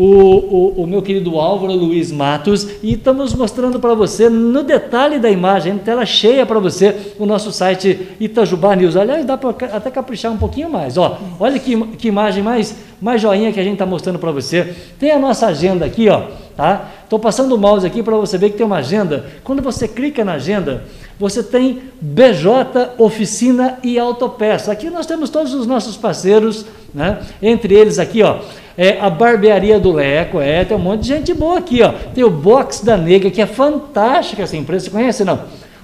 [0.00, 5.18] o, o, o, meu querido Álvaro Luiz Matos e estamos mostrando para você no detalhe
[5.18, 8.96] da imagem, tela cheia para você, o nosso site Itajubá News.
[8.96, 10.96] Aliás, dá para até caprichar um pouquinho mais.
[10.96, 14.74] Ó, olha que, que imagem mais, mais joinha que a gente está mostrando para você.
[14.98, 16.22] Tem a nossa agenda aqui, ó.
[16.56, 16.90] Tá?
[17.04, 19.26] Estou passando o mouse aqui para você ver que tem uma agenda.
[19.44, 20.82] Quando você clica na agenda,
[21.20, 24.72] você tem BJ, Oficina e Autopeça.
[24.72, 27.18] Aqui nós temos todos os nossos parceiros, né?
[27.42, 28.38] entre eles aqui, ó,
[28.74, 31.92] é a Barbearia do Leco, é, tem um monte de gente boa aqui, ó.
[32.14, 35.40] Tem o Box da Nega, que é fantástica essa empresa, você conhece não?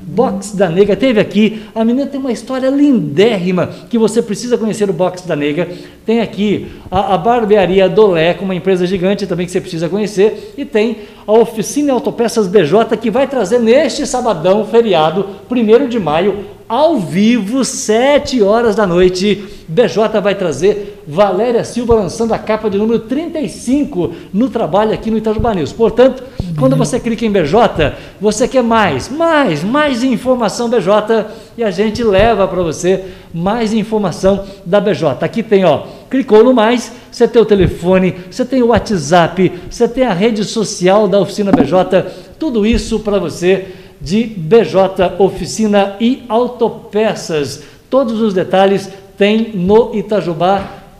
[0.06, 1.62] Box da Nega teve aqui.
[1.74, 5.68] A menina tem uma história lindérrima que você precisa conhecer o Box da Nega.
[6.06, 10.54] Tem aqui a, a Barbearia do Leco, uma empresa gigante também que você precisa conhecer.
[10.56, 16.44] E tem a Oficina Autopeças BJ que vai trazer neste sabadão, feriado, 1 de maio,
[16.68, 19.44] ao vivo, 7 horas da noite.
[19.66, 25.18] BJ vai trazer Valéria Silva lançando a capa de número 35 no trabalho aqui no
[25.18, 25.72] Itajubá News.
[25.72, 26.24] Portanto,
[26.58, 32.02] quando você clica em BJ, você quer mais, mais, mais informação BJ e a gente
[32.02, 35.24] leva para você mais informação da BJ.
[35.24, 39.86] Aqui tem, ó, clicou no mais, você tem o telefone, você tem o WhatsApp, você
[39.86, 42.04] tem a rede social da oficina BJ,
[42.38, 43.68] tudo isso para você
[44.00, 47.62] de BJ Oficina e Autopeças.
[47.88, 49.94] Todos os detalhes tem no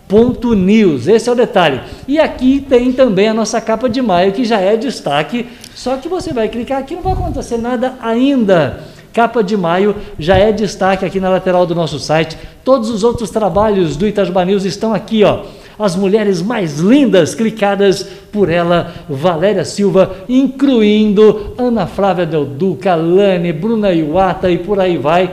[0.09, 1.09] Itajubá.news.
[1.09, 1.81] Esse é o detalhe.
[2.07, 5.47] E aqui tem também a nossa capa de maio, que já é destaque.
[5.75, 8.81] Só que você vai clicar aqui, não vai acontecer nada ainda.
[9.13, 12.37] Capa de maio já é destaque aqui na lateral do nosso site.
[12.65, 15.45] Todos os outros trabalhos do Itajubá News estão aqui, ó
[15.79, 23.53] as mulheres mais lindas clicadas por ela, Valéria Silva, incluindo Ana Flávia Del Duca, Lane,
[23.53, 25.31] Bruna Iwata e por aí vai.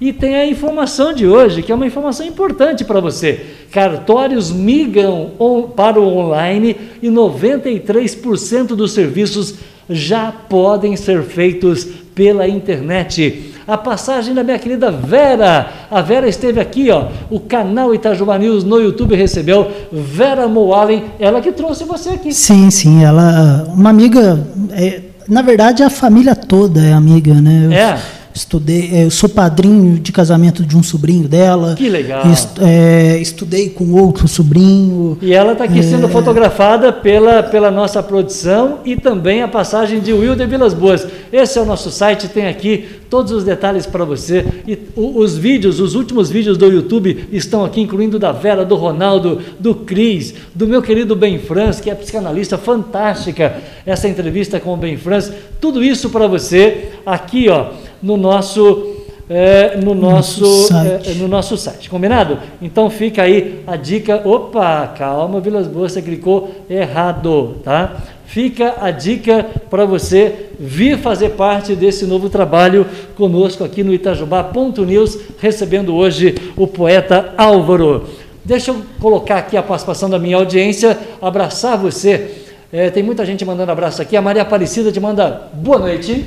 [0.00, 3.46] E tem a informação de hoje, que é uma informação importante para você.
[3.72, 5.30] Cartórios migram
[5.74, 9.54] para o online e 93% dos serviços
[9.88, 13.54] já podem ser feitos pela internet.
[13.66, 15.70] A passagem da minha querida Vera.
[15.90, 17.08] A Vera esteve aqui, ó.
[17.30, 22.32] O canal Itajuba News no YouTube recebeu Vera Moalen, ela que trouxe você aqui.
[22.32, 27.62] Sim, sim, ela uma amiga, é, na verdade a família toda é amiga, né?
[27.64, 27.98] Eu, é
[28.36, 31.74] estudei, eu sou padrinho de casamento de um sobrinho dela.
[31.74, 32.30] Que legal.
[32.30, 35.18] Est, é, estudei com outro sobrinho.
[35.22, 35.82] E ela está aqui é...
[35.82, 41.06] sendo fotografada pela, pela nossa produção e também a passagem de Wilder Vilas Boas.
[41.32, 44.44] Esse é o nosso site, tem aqui todos os detalhes para você.
[44.66, 49.40] E os vídeos, os últimos vídeos do YouTube estão aqui, incluindo da Vera, do Ronaldo,
[49.58, 54.76] do Cris, do meu querido Ben Franz, que é psicanalista fantástica, essa entrevista com o
[54.76, 55.32] Ben Franz.
[55.60, 58.94] Tudo isso para você aqui, ó no nosso,
[59.28, 61.90] é, no, nosso, nosso é, no nosso site.
[61.90, 62.38] Combinado?
[62.62, 64.22] Então fica aí a dica.
[64.24, 67.96] Opa, calma, Vilas Boas, você clicou errado, tá?
[68.24, 75.18] Fica a dica para você vir fazer parte desse novo trabalho conosco aqui no Itajubá.news,
[75.40, 78.04] recebendo hoje o poeta Álvaro.
[78.44, 82.30] Deixa eu colocar aqui a participação da minha audiência, abraçar você.
[82.72, 84.16] É, tem muita gente mandando abraço aqui.
[84.16, 86.24] A Maria Aparecida te manda boa noite.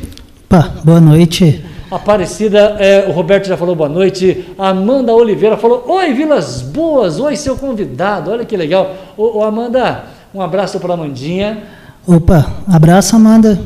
[0.52, 1.64] Opa, boa noite.
[1.92, 4.46] Aparecida, é, o Roberto já falou boa noite.
[4.58, 8.32] A Amanda Oliveira falou: Oi, Vilas Boas, oi, seu convidado.
[8.32, 8.96] Olha que legal.
[9.16, 11.66] Ô, ô Amanda, um abraço para a Amandinha.
[12.08, 13.62] Opa, abraço, Amanda.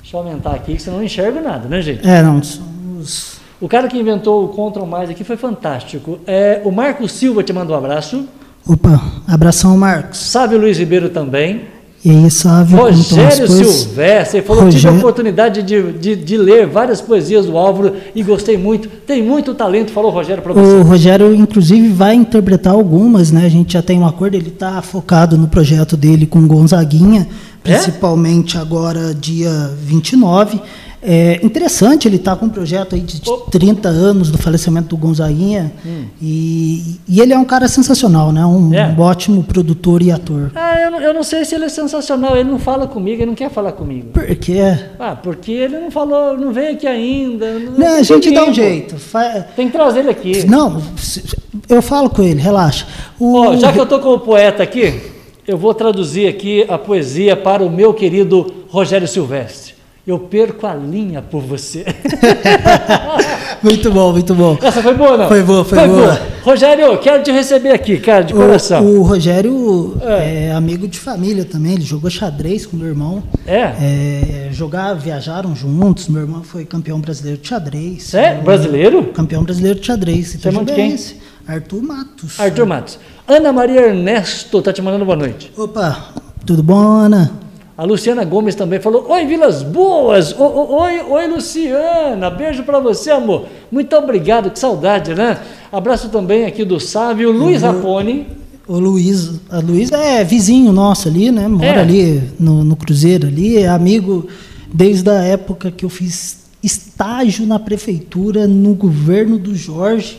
[0.00, 2.08] Deixa eu aumentar aqui, que senão eu não enxergo nada, né, gente?
[2.08, 3.40] É, não, os...
[3.60, 6.20] O cara que inventou o Control Mais aqui foi fantástico.
[6.28, 8.24] É, o Marco Silva te mandou um abraço.
[8.64, 10.18] Opa, abração, Marcos.
[10.18, 11.73] Sabe o Luiz Ribeiro também.
[12.04, 13.48] E aí, Sávio, Rogério?
[13.48, 17.56] Silvestre, ele falou que tive a Rogério- oportunidade de, de, de ler várias poesias do
[17.56, 18.88] Álvaro e gostei muito.
[19.06, 20.74] Tem muito talento, falou o Rogério para você.
[20.74, 23.46] O Rogério, inclusive, vai interpretar algumas, né?
[23.46, 27.26] A gente já tem um acordo, ele está focado no projeto dele com Gonzaguinha,
[27.62, 30.60] principalmente agora dia 29.
[31.06, 33.36] É interessante, ele está com um projeto aí de Ô.
[33.50, 35.70] 30 anos do falecimento do Gonzaguinha.
[36.22, 38.44] E, e ele é um cara sensacional, né?
[38.46, 38.94] Um É.
[38.98, 40.50] ótimo produtor e ator.
[40.54, 43.26] Ah, eu não, eu não sei se ele é sensacional, ele não fala comigo, ele
[43.26, 44.08] não quer falar comigo.
[44.14, 44.56] Porque
[44.98, 47.52] Ah, porque ele não falou, não veio aqui ainda.
[47.58, 48.96] Não, né, a não gente dá um jeito.
[48.96, 50.46] Fa- Tem que trazer ele aqui.
[50.46, 50.80] Não,
[51.68, 52.86] eu falo com ele, relaxa.
[53.20, 55.00] O- Ó, já que eu estou com o poeta aqui,
[55.46, 59.73] eu vou traduzir aqui a poesia para o meu querido Rogério Silvestre.
[60.06, 61.84] Eu perco a linha por você.
[63.62, 64.58] Muito bom, muito bom.
[64.60, 65.28] Essa foi boa, não?
[65.28, 66.20] Foi boa, foi boa.
[66.42, 68.84] Rogério, quero te receber aqui, cara, de coração.
[68.84, 70.48] O, o Rogério É.
[70.48, 70.52] é.
[70.52, 73.22] amigo de família também, ele jogou xadrez com meu irmão.
[73.46, 73.72] É?
[73.80, 78.02] É, jogar, viajaram juntos, meu irmão foi campeão brasileiro de xadrez.
[78.02, 78.42] Sério?
[78.42, 79.04] Brasileiro?
[79.04, 80.38] Campeão brasileiro de xadrez.
[80.44, 80.94] É irmão de quem?
[81.48, 82.38] Arthur Matos.
[82.38, 82.98] Arthur Matos.
[83.26, 85.50] Ana Maria Ernesto tá te mandando boa noite.
[85.56, 86.08] Opa,
[86.44, 87.43] tudo bom, Ana?
[87.76, 90.32] A Luciana Gomes também falou: Oi, Vilas Boas!
[90.32, 92.30] O- o- Oi, oi, Luciana!
[92.30, 93.46] Beijo pra você, amor.
[93.70, 95.38] Muito obrigado, que saudade, né?
[95.72, 98.28] Abraço também aqui do Sávio, Luiz Rapone.
[98.66, 101.48] O Luiz, a Luiz é vizinho nosso ali, né?
[101.48, 101.80] Mora É.
[101.80, 104.26] ali no, no Cruzeiro ali, é amigo
[104.72, 110.18] desde a época que eu fiz estágio na prefeitura no governo do Jorge.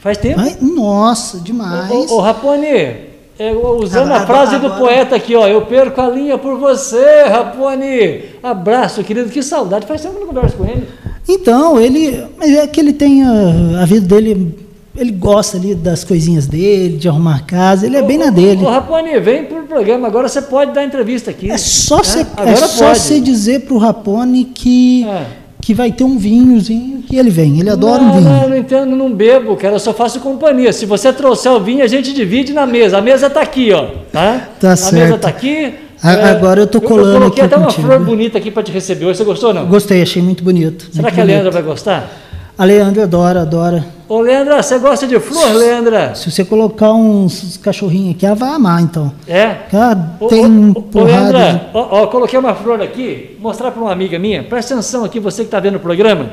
[0.00, 0.38] Faz tempo?
[0.40, 1.90] Ai, nossa, demais.
[1.90, 3.05] Ô, ô, ô, Rapone,
[3.38, 8.22] é, usando a frase do poeta aqui, ó, eu perco a linha por você, Rapone.
[8.42, 9.86] Abraço, querido, que saudade.
[9.86, 10.88] Faz tempo que eu não converso com ele.
[11.28, 12.24] Então, ele.
[12.38, 14.66] Mas é que ele tem a, a vida dele.
[14.96, 18.64] Ele gosta ali das coisinhas dele, de arrumar a casa, ele é bem na dele.
[18.64, 21.50] Ô, Rapone, vem pro programa, agora você pode dar entrevista aqui.
[21.50, 25.26] É só você é só você dizer pro Rapone que, É.
[25.66, 27.58] que vai ter um vinhozinho que ele vem.
[27.58, 28.30] Ele adora não, um vinho.
[28.30, 30.72] Não, não entendo, não bebo, cara, eu só faço companhia.
[30.72, 32.98] Se você trouxer o vinho, a gente divide na mesa.
[32.98, 33.86] A mesa tá aqui, ó.
[34.12, 34.94] Tá, Tá a certo.
[34.94, 35.74] mesa tá aqui.
[36.00, 37.84] A- agora eu tô colando Eu coloquei aqui até uma contigo.
[37.88, 39.18] flor bonita aqui para te receber hoje.
[39.18, 39.66] Você gostou ou não?
[39.66, 40.86] Gostei, achei muito bonito.
[40.92, 41.34] Será muito que a bonito.
[41.34, 42.12] Leandra vai gostar?
[42.56, 43.84] A Leandra adora, adora.
[44.08, 46.14] Ô, Leandra, você gosta de flor, Leandra?
[46.14, 49.12] Se você colocar uns cachorrinhos aqui, ela vai amar, então.
[49.26, 49.62] É?
[49.72, 51.26] Ela Ô, tem ô, ô, porrada.
[51.26, 54.44] de- Leandra, ó, ó, coloquei uma flor aqui, mostrar para uma amiga minha.
[54.44, 56.30] Presta atenção aqui, você que está vendo o programa.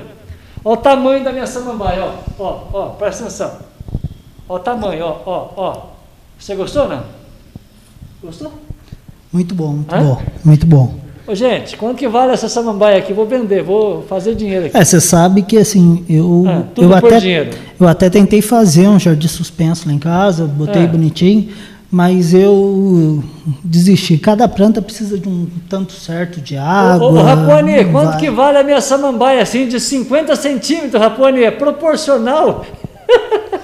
[0.63, 2.13] Ó o tamanho da minha samambaia, ó.
[2.39, 3.51] Ó, ó, presta atenção.
[4.47, 5.77] Ó o tamanho, ó, ó, ó.
[6.37, 7.01] Você gostou, não?
[8.23, 8.53] Gostou?
[9.31, 9.99] Muito bom, muito Hã?
[10.03, 10.93] bom, muito bom.
[11.25, 13.13] Ô, gente, quanto que vale essa samambaia aqui?
[13.13, 14.75] Vou vender, vou fazer dinheiro aqui.
[14.77, 17.49] É, você sabe que assim, eu, Ah, tudo eu, por até, dinheiro.
[17.79, 20.87] eu até tentei fazer um jardim suspenso lá em casa, botei Ah.
[20.87, 21.47] bonitinho,
[21.89, 23.23] mas eu
[23.63, 24.17] desisti.
[24.17, 27.07] Cada planta precisa de um tanto certo de água.
[27.07, 28.19] Ô, ô, Rapone, quanto vai.
[28.19, 31.41] que vale a minha samambaia assim de 50 centímetros, Rapone?
[31.41, 32.65] É proporcional.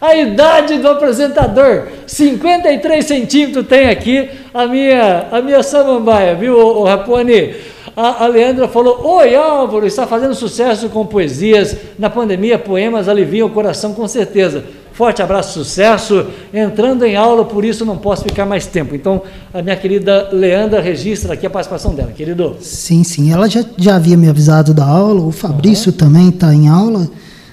[0.00, 6.80] a idade do apresentador, 53 centímetros tem aqui a minha, a minha samambaia, viu, ô,
[6.80, 7.54] ô, Rapone?
[7.96, 11.76] A, a Leandra falou: Oi, Álvaro, está fazendo sucesso com poesias.
[11.98, 14.64] Na pandemia, poemas aliviam o coração com certeza.
[14.92, 16.26] Forte abraço, sucesso.
[16.52, 18.94] Entrando em aula, por isso não posso ficar mais tempo.
[18.94, 22.56] Então, a minha querida Leandra registra aqui a participação dela, querido.
[22.60, 23.32] Sim, sim.
[23.32, 27.08] Ela já, já havia me avisado da aula, o Fabrício também está em aula.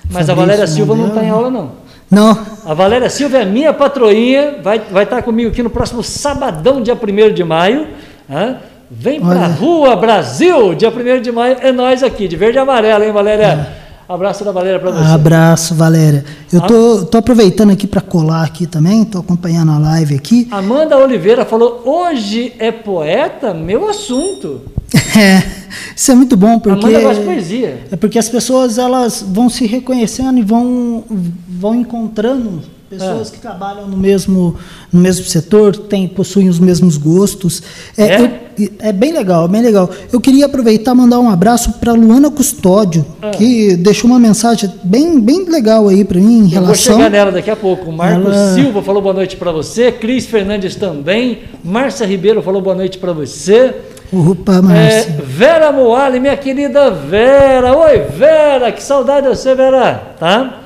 [0.10, 1.87] Mas a Fabrício, Valéria Silva não está em aula, não.
[2.10, 6.82] Não, A Valéria Silva é minha patroinha, vai, vai estar comigo aqui no próximo sabadão,
[6.82, 7.88] dia 1 de maio.
[8.30, 8.58] hã?
[8.90, 9.48] Vem pra Olha.
[9.48, 10.74] rua, Brasil!
[10.74, 13.68] Dia 1 de maio é nós aqui, de verde e amarelo, hein, Valéria?
[13.84, 13.87] É.
[14.08, 15.12] Abraço da Valéria para você.
[15.12, 16.24] abraço, Valéria.
[16.52, 20.48] Eu tô, tô aproveitando aqui para colar aqui também, tô acompanhando a live aqui.
[20.50, 23.54] Amanda Oliveira falou: hoje é poeta?
[23.54, 24.62] Meu assunto.
[25.20, 25.44] É,
[25.96, 27.86] isso é muito bom porque Amanda gosta de poesia.
[27.92, 31.04] é porque as pessoas elas vão se reconhecendo e vão
[31.50, 33.32] vão encontrando pessoas Ah.
[33.32, 34.56] que trabalham no mesmo
[34.94, 37.62] no mesmo setor, tem possuem os mesmos gostos.
[37.98, 38.22] É, É?
[38.22, 38.47] eu-
[38.80, 39.90] é bem legal, bem legal.
[40.12, 43.32] Eu queria aproveitar e mandar um abraço para Luana Custódio, Ah.
[43.32, 47.10] que deixou uma mensagem bem bem legal aí para mim em Eu vou relação chegar
[47.10, 47.92] nela daqui a pouco.
[47.92, 49.92] Marcos Ela- Silva falou boa noite para você.
[49.92, 51.40] Cris Fernandes também.
[51.64, 53.74] Márcia Ribeiro falou boa noite para você.
[54.12, 55.16] Opa, É, Márcia.
[55.26, 57.76] Vera Moali, minha querida Vera.
[57.76, 60.14] Oi, Vera, que saudade de você, Vera.
[60.20, 60.62] Tá?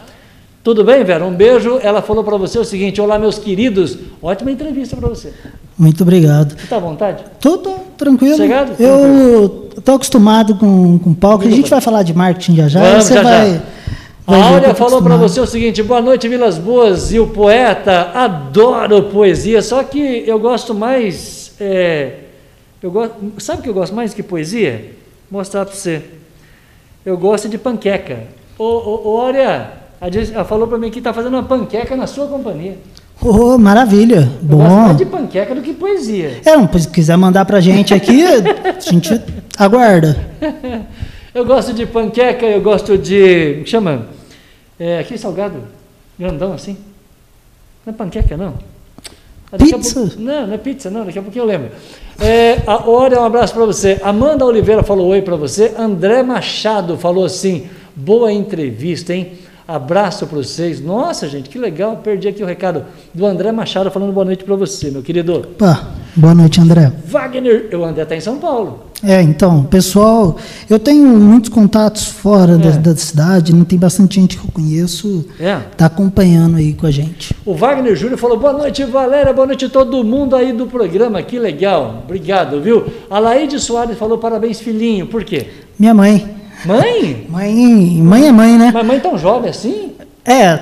[0.64, 1.26] Tudo bem, Vera?
[1.26, 1.80] Um beijo.
[1.82, 3.98] Ela falou para você o seguinte: Olá, meus queridos.
[4.22, 5.34] Ótima entrevista para você.
[5.78, 6.56] Muito obrigado.
[6.56, 7.24] Está à vontade?
[7.40, 7.58] Tô,
[7.98, 8.36] tranquilo.
[8.36, 8.74] Sossegado?
[8.82, 11.44] Eu tô acostumado com, com palco.
[11.44, 11.72] A Muito gente bem.
[11.72, 12.80] vai falar de marketing já já.
[12.80, 13.30] Vamos, você já, já.
[13.30, 13.62] vai.
[14.28, 17.12] A ver que Áurea falou para você o seguinte: boa noite, Vilas Boas.
[17.12, 21.54] E o poeta, adoro poesia, só que eu gosto mais.
[21.60, 22.20] é,
[22.84, 24.92] eu gosto, sabe o que eu gosto mais que poesia?
[25.30, 26.04] Vou mostrar para você.
[27.04, 28.28] Eu gosto de panqueca.
[28.60, 29.81] Ô, ô, ô Áurea, a
[30.34, 32.76] ela falou para mim que está fazendo uma panqueca na sua companhia.
[33.22, 34.32] Oh, maravilha.
[34.42, 34.58] Eu gosto Bom.
[34.82, 36.42] mais de panqueca do que poesia.
[36.44, 39.22] É, se quiser mandar pra gente aqui, a gente
[39.56, 40.18] aguarda.
[41.34, 43.54] Eu gosto de panqueca, eu gosto de.
[43.58, 44.08] como chama?
[44.80, 45.58] É, aquele salgado,
[46.18, 46.76] grandão assim.
[47.86, 48.56] Não é panqueca, não.
[49.52, 50.00] Daqui Pizza?
[50.00, 51.70] pouco- não, não é pizza, não, daqui a pouquinho eu lembro.
[52.20, 54.00] É, a Hora, um abraço para você.
[54.02, 55.74] Amanda Oliveira falou oi para você.
[55.78, 59.34] André Machado falou assim: boa entrevista, hein?
[59.76, 60.82] Abraço para vocês.
[60.82, 61.98] Nossa, gente, que legal.
[62.04, 65.38] Perdi aqui o recado do André Machado falando boa noite para você, meu querido.
[65.38, 66.92] Opa, boa noite, André.
[67.06, 68.88] Wagner, o André está em São Paulo.
[69.02, 70.36] É, então, pessoal,
[70.70, 72.72] eu tenho muitos contatos fora da, É.
[72.74, 75.56] da cidade, não tem bastante gente que eu conheço, É.
[75.78, 77.34] tá acompanhando aí com a gente.
[77.46, 81.24] O Wagner Júnior falou: boa noite, Valéria, boa noite a todo mundo aí do programa,
[81.24, 82.86] que legal, obrigado, viu?
[83.10, 85.48] A Laide Soares falou: parabéns, filhinho, por quê?
[85.80, 86.41] Minha mãe.
[86.66, 87.26] Mãe?
[87.30, 87.56] Mãe,
[88.02, 88.72] mãe é mãe, né?
[88.74, 89.94] Mas mãe tão jovem assim?
[90.26, 90.60] É,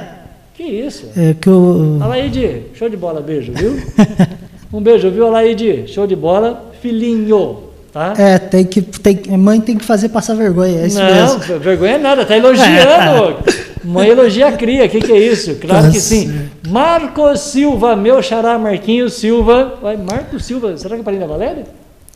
[0.55, 1.07] Que isso?
[1.17, 1.97] é que eu.
[2.01, 3.77] Alaide, show de bola, beijo, viu?
[4.71, 5.85] Um beijo, viu, Alaide?
[5.87, 7.57] Show de bola, filhinho,
[7.91, 8.13] tá?
[8.19, 11.59] É, tem que, tem, mãe tem que fazer passar vergonha, é isso Não, mesmo.
[11.59, 13.37] vergonha nada, tá elogiando.
[13.83, 15.55] Mãe elogia a cria, o que, que é isso?
[15.55, 16.49] Claro Tá que sim.
[16.67, 19.75] Marcos Silva, meu xará Marquinhos Silva.
[19.81, 21.63] Vai, Marcos Silva, será que é parente da Valéria?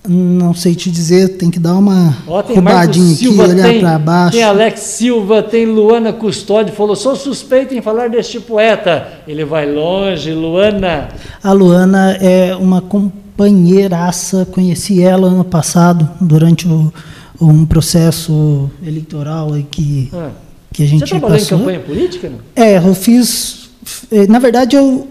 [0.07, 3.79] Não sei te dizer, tem que dar uma Ó, tem roubadinha aqui, Silva, olhar tem,
[3.79, 4.31] pra baixo.
[4.33, 9.07] tem Alex Silva, tem Luana Custódio, falou, sou suspeito em falar deste poeta.
[9.25, 11.07] Ele vai longe, Luana.
[11.41, 16.91] A Luana é uma companheiraça, conheci ela ano passado, durante o-
[17.39, 20.31] um processo eleitoral que, Ah.
[20.71, 21.59] que a gente Você trabalhou em passou.
[21.59, 22.29] campanha política?
[22.29, 22.39] Não?
[22.61, 23.69] É, eu fiz.
[24.11, 25.07] eh, Na verdade, eu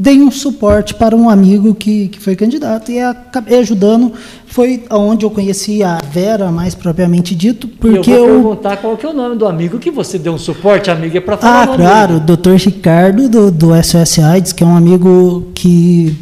[0.00, 4.12] dei um suporte para um amigo que, que foi candidato e acabei ajudando.
[4.46, 8.34] Foi onde eu conheci a Vera, mais propriamente dito, porque e eu vou eu.
[8.34, 11.36] perguntar qual que é o nome do amigo que você deu um suporte, amiga, para
[11.36, 12.20] falar Ah, claro, o.
[12.20, 12.54] Dr.
[12.54, 16.16] Ricardo do, do SOS AIDS, que é um amigo que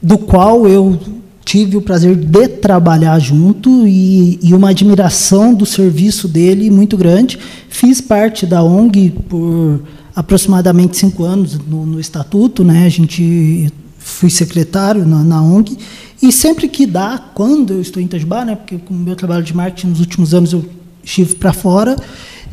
[0.00, 0.98] do qual eu
[1.44, 7.38] tive o prazer de trabalhar junto e, e uma admiração do serviço dele muito grande.
[7.68, 9.80] Fiz parte da ONG por
[10.14, 12.86] aproximadamente cinco anos no, no estatuto, né?
[12.86, 15.76] A gente fui secretário na, na ONG
[16.22, 18.56] e sempre que dá, quando eu estou em Itajubá, né?
[18.56, 20.64] Porque com o meu trabalho de marketing nos últimos anos eu
[21.02, 21.96] estive para fora,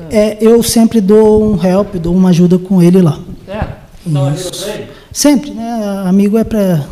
[0.10, 3.20] é, eu sempre dou um help, dou uma ajuda com ele lá.
[3.48, 3.66] É,
[4.06, 4.88] então, ele?
[5.12, 6.04] Sempre, né?
[6.06, 6.86] Amigo é para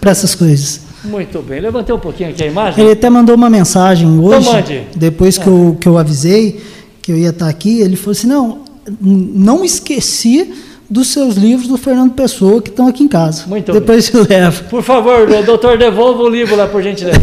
[0.00, 0.82] para essas coises.
[1.04, 2.82] Muito bem, levantei um pouquinho aqui a imagem.
[2.82, 4.86] Ele até mandou uma mensagem hoje, mande.
[4.94, 6.60] depois que, eu, que eu avisei
[7.00, 8.58] que eu ia estar aqui, ele falou assim, não,
[9.00, 10.52] não esqueci
[10.90, 13.44] dos seus livros do Fernando Pessoa que estão aqui em casa.
[13.46, 14.64] Muito depois eu levo.
[14.64, 17.20] Por favor, doutor, devolva o livro lá, por gentileza.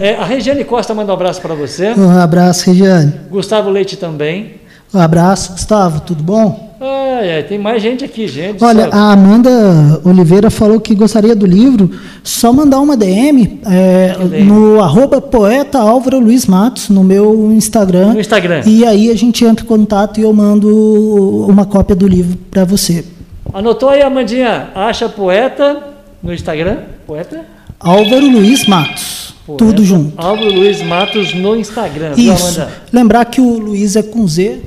[0.00, 1.94] É, a Regiane Costa manda um abraço para você.
[1.96, 3.12] Um abraço, Regiane.
[3.30, 4.54] Gustavo Leite também.
[4.92, 6.73] Um abraço, Gustavo, tudo bom?
[6.86, 8.62] Ai, ai, tem mais gente aqui, gente.
[8.62, 11.90] Olha, só- a Amanda Oliveira falou que gostaria do livro.
[12.22, 14.14] Só mandar uma DM, é,
[14.44, 18.12] no arroba poeta Álvaro Luiz Matos, no meu Instagram.
[18.12, 18.62] No Instagram.
[18.66, 22.64] E aí a gente entra em contato e eu mando uma cópia do livro para
[22.64, 23.04] você.
[23.52, 24.68] Anotou aí, Amandinha?
[24.74, 25.82] Acha poeta
[26.22, 26.78] no Instagram?
[27.06, 27.42] Poeta?
[27.80, 29.34] Álvaro Luiz Matos.
[29.46, 30.12] Poeta Tudo junto.
[30.16, 32.60] Álvaro Luiz Matos no Instagram, viu, Isso.
[32.60, 32.72] Amanda?
[32.92, 34.60] Lembrar que o Luiz é com Z.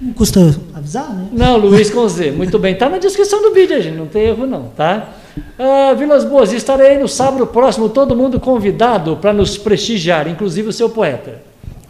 [0.00, 1.26] Não custa avisar, né?
[1.32, 2.30] Não, Luiz com Z.
[2.30, 2.74] Muito bem.
[2.74, 3.96] Tá na descrição do vídeo, gente.
[3.96, 5.10] Não tem erro, não, tá?
[5.58, 10.72] Ah, Vilas Boas, estarei no sábado próximo, todo mundo convidado para nos prestigiar, inclusive o
[10.72, 11.42] seu poeta.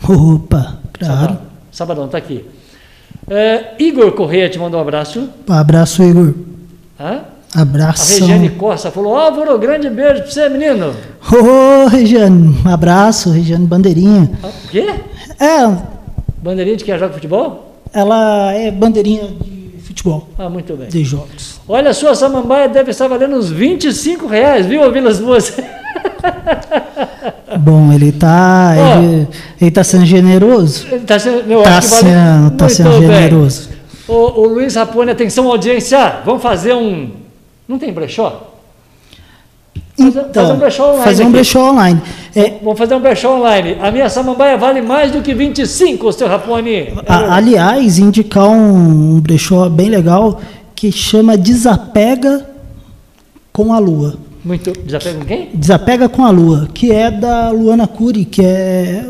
[0.03, 1.17] Opa, claro.
[1.21, 1.39] Sabadão,
[1.71, 2.45] Sabadão tá aqui.
[3.29, 5.29] É, Igor Correia te mandou um abraço.
[5.49, 6.35] Abraço, Igor.
[6.99, 7.21] Hã?
[7.55, 8.27] A Abração.
[8.27, 10.95] Regiane Costa falou: Álvaro, grande beijo pra você, menino.
[11.33, 14.31] Ô, Regiane, um abraço, Regiane Bandeirinha.
[14.43, 14.87] Ah, O quê?
[15.39, 15.77] É,
[16.43, 17.70] Bandeirinha de quem joga futebol?
[17.93, 19.23] Ela é bandeirinha
[19.75, 20.89] de futebol, Ah, muito bem.
[20.89, 21.61] de jogos.
[21.69, 25.53] Olha, a sua samambaia deve estar valendo uns 25 reais, viu, Vilas Boas?
[27.59, 28.99] Bom, ele tá, Ó.
[29.03, 29.29] ele,
[29.61, 30.87] ele tá sendo generoso.
[31.07, 33.69] tá sendo, eu Tá acho que vale sendo, tá sendo generoso.
[34.09, 37.11] O, o Luiz Rapone, atenção audiência, vamos fazer um...
[37.69, 38.50] Não tem brechó?
[40.05, 42.03] Fazer- Então, fazer um brechó online fazer um brechó online.
[42.35, 43.77] É, Vamos fazer um brechó online.
[43.83, 46.89] A minha samambaia vale mais do que 25, seu Rapone.
[47.07, 50.41] a- aliás, indicar um, um brechó bem legal
[50.75, 52.47] que chama Desapega
[53.53, 54.15] com a Lua.
[54.45, 54.73] Muito.
[54.73, 55.49] Desapega com quem?
[55.53, 59.05] Desapega com a Lua, que é da Luana Cury, que é,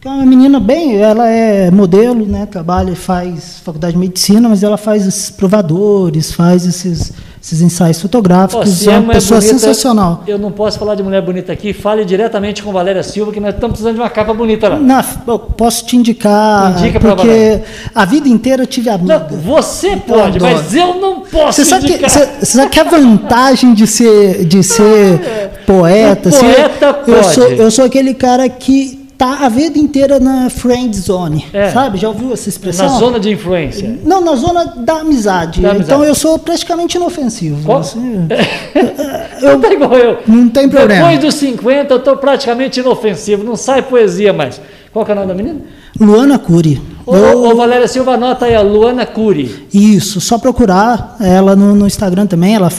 [0.00, 2.46] que é uma menina bem, ela é modelo, né?
[2.46, 7.12] Trabalha e faz faculdade de medicina, mas ela faz esses provadores, faz esses,
[7.44, 8.70] esses ensaios fotográficos.
[8.70, 10.24] Se é uma pessoa bonita, sensacional.
[10.26, 11.74] Eu não posso falar de mulher bonita aqui.
[11.74, 15.04] Fale diretamente com Valéria Silva, que nós estamos precisando de uma capa bonita lá.
[15.26, 17.60] Eu posso te indicar, Indica porque
[17.94, 19.26] a vida inteira eu tive amiga.
[19.30, 20.54] Não, você pode, adoro.
[20.54, 22.08] mas eu não posso Você sabe, que, indicar.
[22.08, 27.14] você, você sabe que a vantagem de ser, de ser poeta, O assim, poeta eu,
[27.14, 27.34] pode.
[27.34, 31.70] sou, eu sou aquele cara que tá a vida inteira na friend zone, É.
[31.70, 31.98] sabe?
[31.98, 32.86] Já ouviu essa expressão?
[32.86, 33.98] Na zona de influência.
[34.04, 35.60] Não, na zona da amizade.
[35.60, 35.90] Da amizade.
[35.92, 37.64] Então eu sou praticamente inofensivo.
[37.64, 38.26] Qual- assim.
[39.42, 40.18] Eu tá igual eu.
[40.26, 41.02] Não tem problema.
[41.10, 43.44] Depois dos 50, eu estou praticamente inofensivo.
[43.44, 44.58] Não sai poesia mais.
[44.92, 45.60] Qual que é o nome da menina?
[46.00, 46.80] Luana Cury.
[47.04, 49.66] Ô, ô, ô, Valéria Silva, anota aí a Luana Cury.
[49.72, 52.70] Isso, só procurar ela no, no Instagram também, ela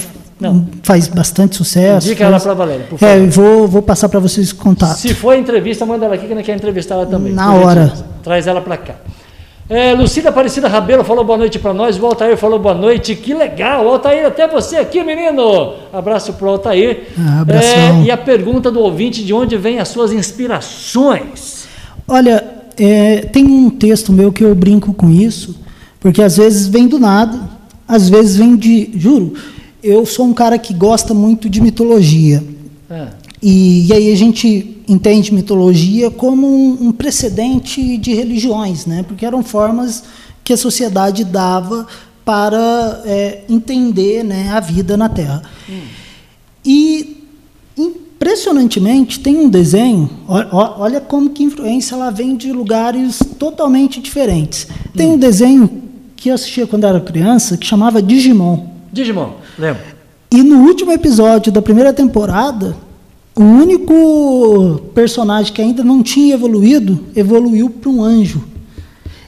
[0.49, 0.67] Não.
[0.83, 2.07] faz bastante sucesso.
[2.07, 3.17] Indica ela faz- para Valéria, por É, favor.
[3.17, 4.97] eu vou, vou passar para vocês o contato.
[4.97, 7.33] Se for entrevista, manda ela aqui que a gente quer entrevistar ela também.
[7.33, 7.93] Na hora.
[8.23, 8.95] Traz ela para cá.
[9.67, 11.97] É, Lucida Aparecida Rabelo falou boa noite para nós.
[11.99, 13.15] O Altair falou boa noite.
[13.15, 13.87] Que legal.
[13.87, 15.73] Altair, até você aqui, menino.
[15.91, 17.07] Abraço pro Altair.
[17.17, 18.01] Ah, abração.
[18.01, 21.65] É, e a pergunta do ouvinte: de onde vêm as suas inspirações?
[22.07, 22.43] Olha,
[22.77, 25.55] é, tem um texto meu que eu brinco com isso,
[25.99, 27.39] porque às vezes vem do nada,
[27.87, 28.91] às vezes vem de.
[28.95, 29.33] Juro,
[29.85, 32.43] eu sou um cara que gosta muito de mitologia.
[32.89, 33.09] Ah,
[33.41, 39.03] E, e aí a gente entende mitologia como um, um precedente de religiões, né?
[39.07, 40.03] porque eram formas
[40.43, 41.85] que a sociedade dava
[42.23, 45.43] para é, entender né, a vida na Terra.
[46.65, 47.23] E,
[47.77, 54.67] impressionantemente, tem um desenho, olha como que influência ela vem de lugares totalmente diferentes.
[54.95, 55.83] Tem um desenho
[56.15, 58.74] que eu assistia quando era criança, que chamava Digimon.
[58.95, 59.83] Digimon, lembra?
[60.31, 62.77] E no último episódio da primeira temporada,
[63.35, 68.41] o único personagem que ainda não tinha evoluído evoluiu para um anjo.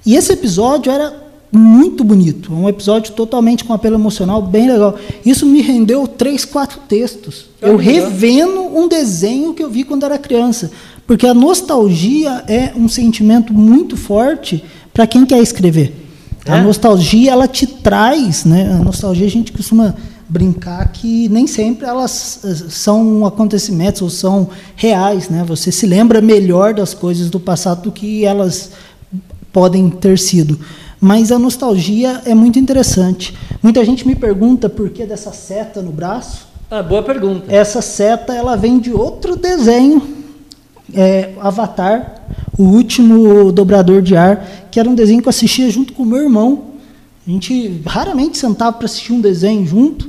[0.06, 1.14] E esse episódio era
[1.52, 4.98] muito bonito, um episódio totalmente com apelo emocional, bem legal.
[5.26, 7.48] Isso me rendeu três, quatro textos.
[7.62, 7.94] Ah, Eu legal.
[8.06, 10.72] revendo um desenho que eu vi quando era criança.
[11.06, 14.64] Porque a nostalgia é um sentimento muito forte
[14.94, 16.07] para quem quer escrever.
[16.50, 16.62] A É?
[16.62, 18.72] nostalgia, ela te traz, né?
[18.74, 19.96] A nostalgia a gente costuma
[20.30, 25.44] brincar que nem sempre elas eh, são acontecimentos ou são reais, né?
[25.48, 28.72] Você se lembra melhor das coisas do passado do que elas
[29.54, 30.60] podem ter sido.
[31.00, 33.34] Mas a nostalgia é muito interessante.
[33.62, 36.48] Muita gente me pergunta por que dessa seta no braço.
[36.70, 37.46] Ah, boa pergunta.
[37.48, 40.02] Essa seta ela vem de outro desenho,
[40.94, 42.22] é, Avatar,
[42.58, 46.06] o último dobrador de ar, que era um desenho que eu assistia junto com o
[46.06, 46.64] meu irmão.
[47.26, 50.08] A gente raramente sentava para assistir um desenho junto.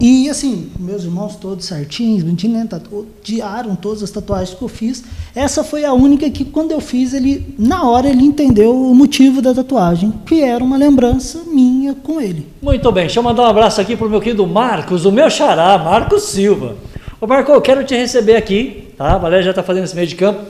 [0.00, 4.68] E assim, meus irmãos todos certinhos, bonitinhos, né, tatu- odiaram todas as tatuagens que eu
[4.68, 5.04] fiz.
[5.34, 9.42] Essa foi a única que, quando eu fiz, ele, na hora, ele entendeu o motivo
[9.42, 12.46] da tatuagem, que era uma lembrança minha com ele.
[12.62, 15.76] Muito bem, deixa eu mandar um abraço aqui pro meu querido Marcos, o meu xará,
[15.76, 16.74] Marcos Silva.
[17.20, 19.14] Ô Marco, eu quero te receber aqui, tá?
[19.14, 20.40] A Valéria já está fazendo esse meio de campo.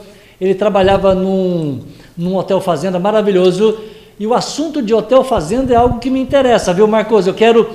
[0.41, 1.81] Ele trabalhava num,
[2.17, 3.79] num hotel fazenda maravilhoso.
[4.19, 7.27] E o assunto de hotel fazenda é algo que me interessa, viu, Marcos?
[7.27, 7.69] Eu quero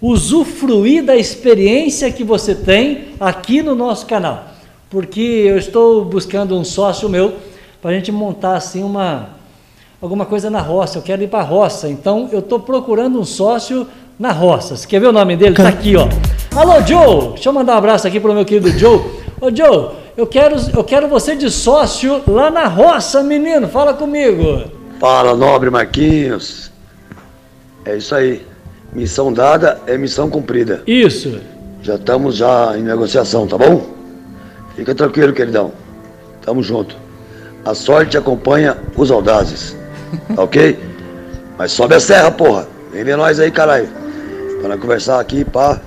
[0.00, 4.44] usufruir da experiência que você tem aqui no nosso canal.
[4.90, 7.34] Porque eu estou buscando um sócio meu
[7.80, 9.30] para a gente montar assim uma,
[10.00, 11.88] alguma coisa na roça, eu quero ir para a roça.
[11.88, 13.86] Então eu estou procurando um sócio
[14.18, 14.76] na roça.
[14.76, 15.52] Você quer ver o nome dele?
[15.52, 16.08] Está aqui, ó.
[16.54, 17.32] Alô, Joe!
[17.34, 19.00] Deixa eu mandar um abraço aqui para o meu querido Joe.
[19.40, 23.68] Ô, Joe, eu quero, eu quero você de sócio lá na roça, menino.
[23.68, 24.70] Fala comigo.
[24.98, 26.70] Fala, nobre Marquinhos.
[27.84, 28.46] É isso aí.
[28.92, 30.82] Missão dada é missão cumprida.
[30.86, 31.38] Isso.
[31.82, 33.86] Já estamos já em negociação, tá bom?
[34.74, 35.72] Fica tranquilo, queridão.
[36.42, 36.96] Tamo junto.
[37.64, 39.76] A sorte acompanha os audazes.
[40.34, 40.78] Tá ok?
[41.58, 42.66] Mas sobe a serra, porra.
[42.90, 43.88] Vem ver nós aí, caralho.
[44.60, 45.80] Pra nós conversar aqui, pá.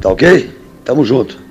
[0.00, 0.50] Tá ok?
[0.84, 1.47] Tamo junto.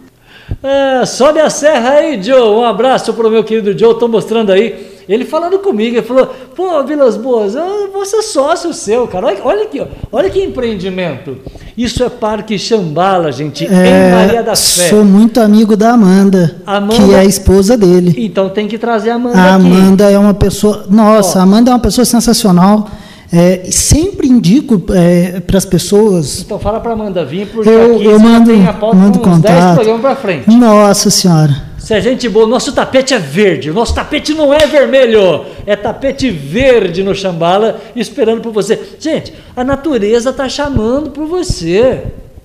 [0.64, 2.50] É, sobe a serra aí, Joe.
[2.56, 3.98] Um abraço pro meu querido Joe.
[4.00, 4.96] Tô mostrando aí.
[5.08, 9.28] Ele falando comigo, ele falou: pô, Vilas Boas, eu vou ser sócio seu, cara.
[9.28, 9.86] Olha, olha aqui, ó.
[10.12, 11.38] olha que empreendimento.
[11.78, 14.86] Isso é Parque Xambala, gente, em Maria da Fé.
[14.86, 18.16] É, sou muito amigo da Amanda, Amanda- que é a esposa dele.
[18.18, 19.66] Então tem que trazer a Amanda A aqui.
[19.68, 20.86] Amanda é uma pessoa.
[20.90, 21.42] Nossa, Ó.
[21.42, 22.90] a Amanda é uma pessoa sensacional.
[23.32, 26.42] É, sempre indico para as pessoas.
[26.42, 29.30] Então fala pra Amanda vir, porque Eu, aqui eu mando, tem a pauta mando com
[29.30, 29.76] uns 10 contato.
[29.76, 30.50] programas pra frente.
[30.50, 31.68] Nossa Senhora.
[31.78, 35.76] Se a gente boa, nosso tapete é verde, o nosso tapete não é vermelho, é
[35.76, 38.78] tapete verde no Xambala, esperando por você.
[39.00, 42.04] Gente, a natureza está chamando por você.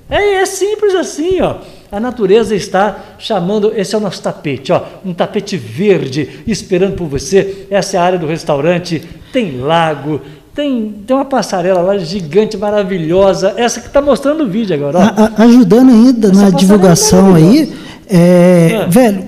[0.08, 1.56] É, é simples assim, ó.
[1.90, 7.06] A natureza está chamando, esse é o nosso tapete, ó, um tapete verde esperando por
[7.06, 7.66] você.
[7.70, 9.02] Essa é a área do restaurante,
[9.32, 10.20] tem lago,
[10.54, 14.98] tem, tem uma passarela lá gigante, maravilhosa, essa que está mostrando o vídeo agora.
[14.98, 17.72] A, a, ajudando ainda essa na divulgação aí,
[18.08, 18.86] é, é.
[18.86, 19.24] velho,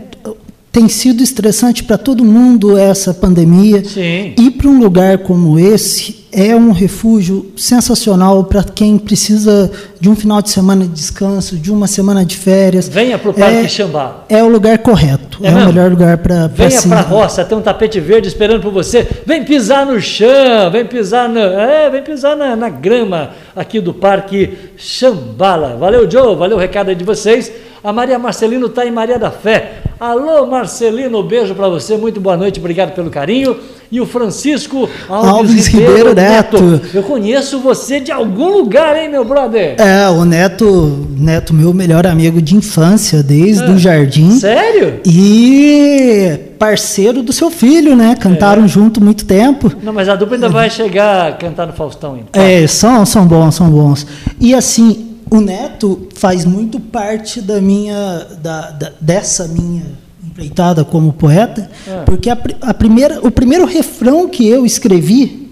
[0.70, 3.84] tem sido estressante para todo mundo essa pandemia.
[3.84, 4.34] Sim.
[4.36, 9.70] Ir para um lugar como esse é um refúgio sensacional para quem precisa
[10.00, 12.88] de um final de semana de descanso, de uma semana de férias.
[12.88, 14.24] Venha para o Parque é, Xambá.
[14.28, 15.38] É o lugar correto.
[15.40, 18.60] É, é o melhor lugar para Venha para a roça, tem um tapete verde esperando
[18.60, 19.06] por você.
[19.24, 23.94] Vem pisar no chão, vem pisar na, é, vem pisar na, na grama aqui do
[23.94, 25.76] Parque Xambala.
[25.76, 27.52] Valeu, Joe, valeu o recado aí de vocês.
[27.84, 29.74] A Maria Marcelino está em Maria da Fé.
[30.00, 33.56] Alô, Marcelino, beijo para você, muito boa noite, obrigado pelo carinho.
[33.94, 36.60] E o Francisco Alves, Alves Ribeiro, Ribeiro Neto.
[36.60, 36.86] Neto.
[36.92, 39.76] Eu conheço você de algum lugar, hein, meu brother?
[39.78, 44.32] É, o Neto, Neto, meu melhor amigo de infância, desde ah, o jardim.
[44.32, 44.98] Sério?
[45.06, 48.16] E parceiro do seu filho, né?
[48.18, 48.68] Cantaram é.
[48.68, 49.70] junto muito tempo.
[49.80, 52.18] Não, mas a dupla ainda vai chegar a cantar no Faustão.
[52.18, 52.42] Então.
[52.42, 54.04] É, são, são bons, são bons.
[54.40, 60.02] E assim, o Neto faz muito parte da minha, da, da dessa minha
[60.34, 62.02] empreitada como poeta, é.
[62.02, 65.48] porque a, a, primeira, o primeiro refrão que eu escrevi,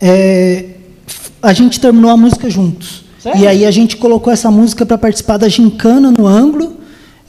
[0.00, 0.70] é,
[1.40, 3.04] a gente terminou a música juntos.
[3.20, 3.40] Sério?
[3.40, 6.76] E aí a gente colocou essa música para participar da gincana no ângulo,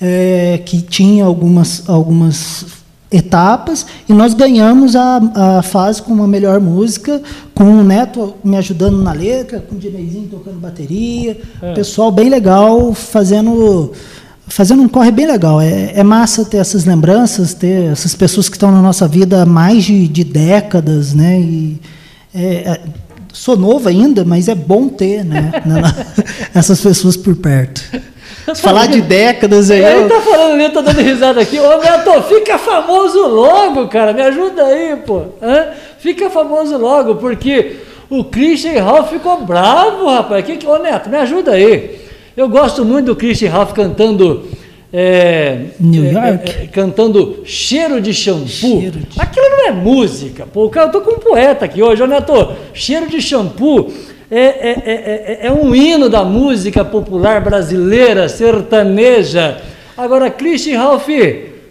[0.02, 2.66] é, que tinha algumas, algumas
[3.12, 7.22] etapas e nós ganhamos a, a fase com uma melhor música,
[7.54, 11.74] com o Neto me ajudando na letra, com o Dineizinho tocando bateria, é.
[11.74, 13.92] pessoal bem legal fazendo
[14.48, 15.62] fazendo um corre bem legal.
[15.62, 19.46] É, é, massa ter essas lembranças, ter essas pessoas que estão na nossa vida há
[19.46, 21.40] mais de, de décadas, né?
[21.40, 21.82] E,
[22.34, 22.82] é, é
[23.34, 25.52] sou novo ainda, mas é bom ter, né?
[26.54, 27.82] essas pessoas por perto.
[28.56, 29.84] Falar de décadas aí.
[29.84, 31.60] Ele tá falando ali, tá dando risada aqui.
[31.60, 34.14] Ô Neto, fica famoso logo, cara.
[34.14, 35.24] Me ajuda aí, pô.
[35.42, 35.68] Hã?
[35.98, 37.78] Fica famoso logo, porque
[38.10, 40.46] o Christian Ralph ficou bravo, rapaz.
[40.46, 40.68] Que, que...
[40.68, 42.03] Ô Neto, me ajuda aí.
[42.36, 44.48] Eu gosto muito do Christian Ralph cantando.
[44.92, 46.52] É, New York?
[46.52, 48.48] É, é, cantando cheiro de shampoo.
[48.48, 49.20] Cheiro de...
[49.20, 50.72] Aquilo não é música, pô.
[50.74, 52.54] Eu tô com um poeta aqui hoje, Neto.
[52.74, 53.92] Cheiro de shampoo
[54.30, 59.62] é, é, é, é, um hino da música popular brasileira, sertaneja.
[59.96, 61.08] Agora, Christian Ralph,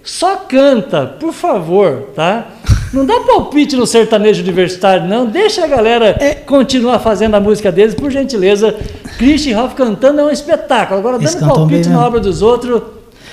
[0.03, 2.47] só canta, por favor, tá?
[2.93, 5.24] Não dá palpite no sertanejo universitário, não.
[5.24, 6.34] Deixa a galera é.
[6.34, 8.76] continuar fazendo a música deles, por gentileza.
[9.16, 11.01] Christian Ralph cantando é um espetáculo.
[11.01, 12.82] Agora, dando palpite na obra dos outros,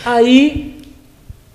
[0.06, 0.78] aí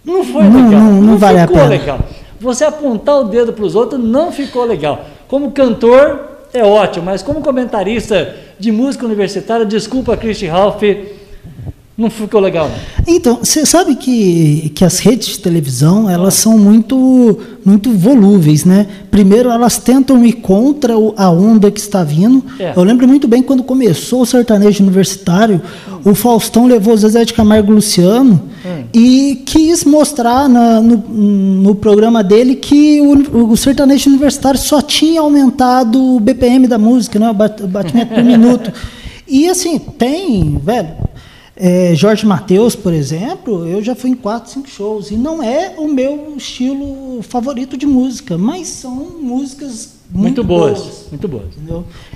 [0.04, 0.80] não foi não, legal.
[0.80, 1.98] Não, não, não vale ficou legal.
[2.38, 5.06] Você apontar o dedo para os outros não ficou legal.
[5.26, 10.82] Como cantor, é ótimo, mas como comentarista de música universitária, desculpa, Christian Ralph,
[11.96, 12.68] não ficou legal.
[12.68, 13.04] Não.
[13.06, 18.86] Então, você sabe que, que as redes de televisão elas são muito muito volúveis, né?
[19.10, 22.44] Primeiro elas tentam ir contra a onda que está vindo.
[22.58, 22.72] É.
[22.76, 25.62] Eu lembro muito bem quando começou o sertanejo universitário,
[26.04, 28.84] o Faustão levou Zezé de Camargo e Luciano hum.
[28.92, 35.20] e quis mostrar na, no, no, programa dele que o, o, sertanejo universitário só tinha
[35.20, 37.30] aumentado o BPM da música, né?
[37.30, 37.34] o
[37.66, 38.70] batimento por minuto.
[39.26, 40.88] E assim, tem, velho,
[41.56, 45.74] é, Jorge Mateus, por exemplo, eu já fui em quatro, cinco shows e não é
[45.78, 51.44] o meu estilo favorito de música, mas são músicas muito, muito boas, boas, muito boas.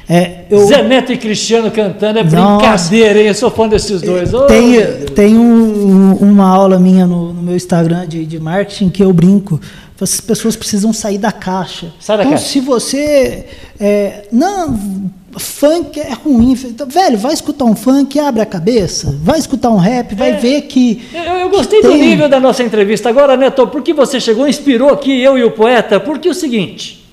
[0.09, 0.67] É, eu...
[0.67, 3.29] Zé Neto e Cristiano cantando é Nossa, brincadeira, hein?
[3.29, 4.35] Eu sou fã desses dois.
[4.35, 4.81] Oh, tem
[5.15, 9.61] tem um, uma aula minha no, no meu Instagram de, de, marketing que eu brinco.
[10.01, 11.93] As pessoas precisam sair da caixa.
[11.99, 12.49] Sai da então, caixa.
[12.49, 13.47] se você
[13.81, 16.53] é, não funk é ruim.
[16.65, 19.17] Então, velho, vai escutar um funk, abre a cabeça.
[19.23, 21.03] Vai escutar um rap, vai é, ver que.
[21.13, 22.01] Eu, eu gostei que do tem...
[22.01, 23.09] nível da nossa entrevista.
[23.09, 26.01] Agora, Neto, por que você chegou, inspirou aqui eu e o poeta?
[26.01, 27.05] Porque é o seguinte.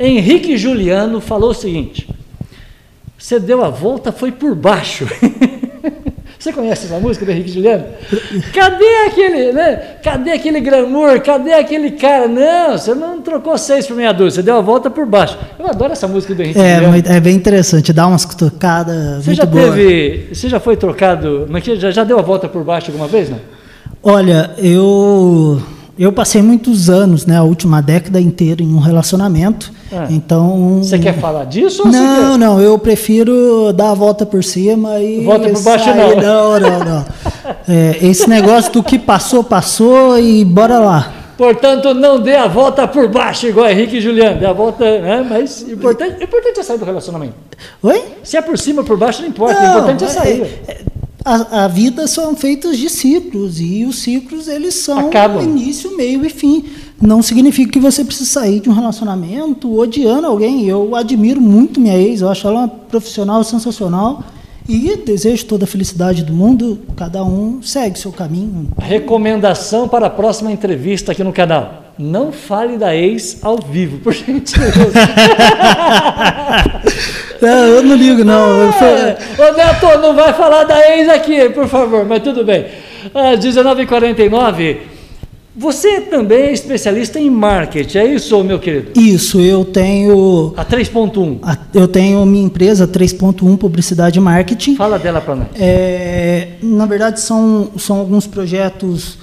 [0.00, 2.08] Henrique Juliano falou o seguinte:
[3.18, 5.06] você deu a volta, foi por baixo.
[6.38, 7.84] Você conhece essa música do Henrique Juliano?
[8.54, 9.76] Cadê aquele, né?
[10.02, 11.20] Cadê aquele glamour?
[11.20, 12.28] Cadê aquele cara?
[12.28, 15.36] Não, você não trocou seis por meia dúzia, você deu a volta por baixo.
[15.58, 17.02] Eu adoro essa música do Henrique é, Juliano.
[17.06, 19.64] É bem interessante, dá umas tocadas você já boa.
[19.64, 23.40] Teve, você já foi trocado, já, já deu a volta por baixo alguma vez, não?
[24.00, 25.60] Olha, eu
[25.98, 29.72] eu passei muitos anos, né, a última década inteira em um relacionamento.
[29.92, 30.06] Ah.
[30.10, 30.78] Então.
[30.82, 31.86] Você quer falar disso?
[31.86, 32.38] não, quer...
[32.38, 32.60] não.
[32.60, 35.24] Eu prefiro dar a volta por cima e.
[35.24, 35.96] Volta por baixo sair.
[35.96, 36.16] não.
[36.16, 37.06] Não, não, não.
[37.68, 41.12] é, esse negócio do que passou, passou e bora lá.
[41.36, 44.40] Portanto, não dê a volta por baixo, igual Henrique e Juliano.
[44.40, 45.24] Dê a volta, né?
[45.28, 47.34] Mas importante, importante é sair do relacionamento.
[47.80, 48.02] Oi?
[48.24, 49.54] Se é por cima ou por baixo, não importa.
[49.54, 50.42] Não, o importante é sair.
[50.66, 50.78] É, é
[51.28, 55.42] a, a vida são feitas de ciclos e os ciclos eles são Acabam.
[55.42, 56.64] início, meio e fim.
[57.00, 60.66] Não significa que você precisa sair de um relacionamento odiando alguém.
[60.66, 64.24] Eu admiro muito minha ex, eu acho ela uma profissional sensacional
[64.68, 66.80] e desejo toda a felicidade do mundo.
[66.96, 68.68] Cada um segue seu caminho.
[68.78, 71.87] Recomendação para a próxima entrevista aqui no canal.
[71.98, 74.76] Não fale da ex ao vivo, por gentileza.
[77.42, 78.48] Não, eu não ligo, não.
[78.62, 79.16] Eu sou- É.
[79.38, 82.66] Ô Neto, não vai falar da ex aqui, por favor, mas tudo bem.
[83.14, 84.76] Ah, 19h49.
[85.56, 88.92] Você também é especialista em marketing, é isso, meu querido?
[88.96, 90.54] Isso, eu tenho.
[90.56, 91.40] A 3.1.
[91.42, 94.76] a- Eu tenho minha empresa 3.1 Publicidade e Marketing.
[94.76, 95.48] Fala dela para nós.
[95.58, 99.18] É, na verdade, são, são alguns projetos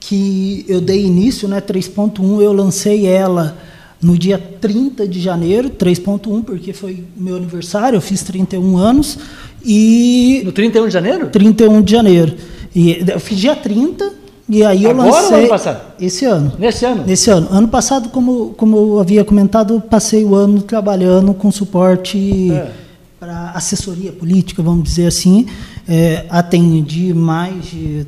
[0.00, 1.60] que eu dei início, né?
[1.60, 3.56] 3.1, eu lancei ela
[4.00, 9.18] no dia 30 de janeiro, 3.1, porque foi meu aniversário, eu fiz 31 anos,
[9.64, 11.28] e No 31 de janeiro?
[11.30, 12.34] 31 de janeiro.
[12.74, 14.12] E eu fiz dia 30,
[14.48, 15.38] e aí eu Agora ou lancei.
[15.40, 15.80] ano passado?
[16.00, 16.52] Esse ano.
[16.58, 17.04] Nesse ano?
[17.04, 17.48] Nesse ano.
[17.50, 22.70] Ano passado, como, como eu havia comentado, eu passei o ano trabalhando com suporte É.
[23.18, 25.46] para assessoria política, vamos dizer assim.
[25.88, 28.06] É, atendi mais de.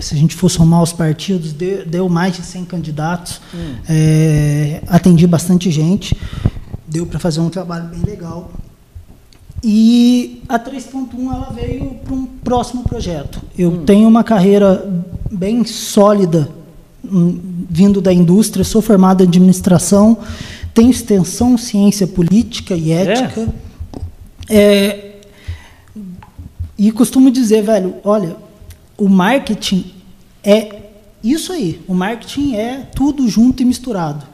[0.00, 3.40] Se a gente for somar os partidos, deu, mais de 100 candidatos.
[3.88, 6.16] É, atendi bastante gente.
[6.86, 8.50] Deu para fazer um trabalho bem legal.
[9.62, 13.40] E a 3.1 ela veio para um próximo projeto.
[13.58, 14.88] Eu tenho uma carreira
[15.30, 16.48] bem sólida
[17.04, 20.18] hum, vindo da indústria, sou formado em administração,
[20.74, 23.48] tenho extensão ciência política e ética.
[24.48, 25.16] É,
[26.78, 28.36] e costumo dizer, velho, olha,
[28.98, 29.92] o marketing
[30.42, 30.82] é
[31.22, 31.80] isso aí.
[31.88, 34.24] O marketing é tudo junto e misturado.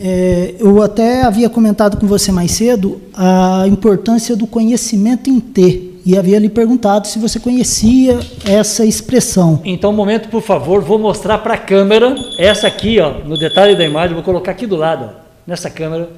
[0.00, 6.00] É, eu até havia comentado com você mais cedo a importância do conhecimento em ter.
[6.04, 9.60] E havia lhe perguntado se você conhecia essa expressão.
[9.64, 12.16] Então, um momento, por favor, vou mostrar para a câmera.
[12.38, 16.08] Essa aqui, ó, no detalhe da imagem, vou colocar aqui do lado, ó, nessa câmera.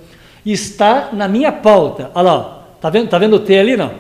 [0.46, 2.10] Está na minha pauta.
[2.14, 3.90] Olha lá, ó, tá vendo, tá vendo o T ali, não?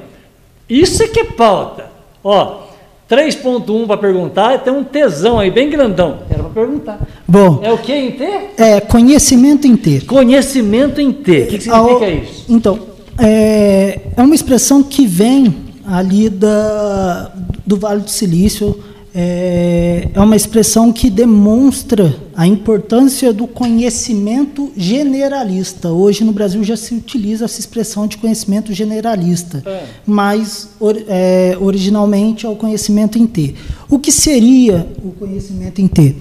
[0.68, 1.86] Isso é que é pauta.
[2.22, 2.69] Ó,
[3.10, 6.18] 3.1 para perguntar, tem um tesão aí, bem grandão.
[6.30, 7.08] Era para perguntar.
[7.26, 8.24] Bom, É o que em T?
[8.56, 10.04] é conhecimento em ter.
[10.06, 11.32] Conhecimento em T.
[11.42, 12.44] O que, que significa Ao- isso?
[12.48, 12.78] Então,
[13.18, 15.54] é, é uma expressão que vem
[15.84, 17.32] ali da,
[17.66, 18.78] do Vale do Silício.
[19.12, 25.88] É, é uma expressão que demonstra a importância do conhecimento generalista.
[25.90, 29.82] Hoje no Brasil já se utiliza essa expressão de conhecimento generalista, É.
[30.06, 33.54] mas or- é, originalmente é o conhecimento em T.
[33.88, 36.14] O que seria o conhecimento em T?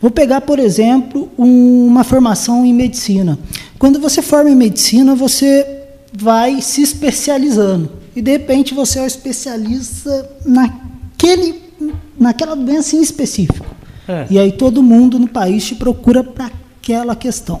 [0.00, 3.38] Vou pegar, por exemplo, um- uma formação em medicina.
[3.78, 5.66] Quando você forma em medicina, você
[6.16, 7.90] vai se especializando.
[8.16, 11.61] E, de repente, você é o especialista naquele,
[12.18, 13.66] naquela doença em específico.
[14.06, 14.26] É.
[14.30, 17.60] E aí todo mundo no país te procura para aquela questão.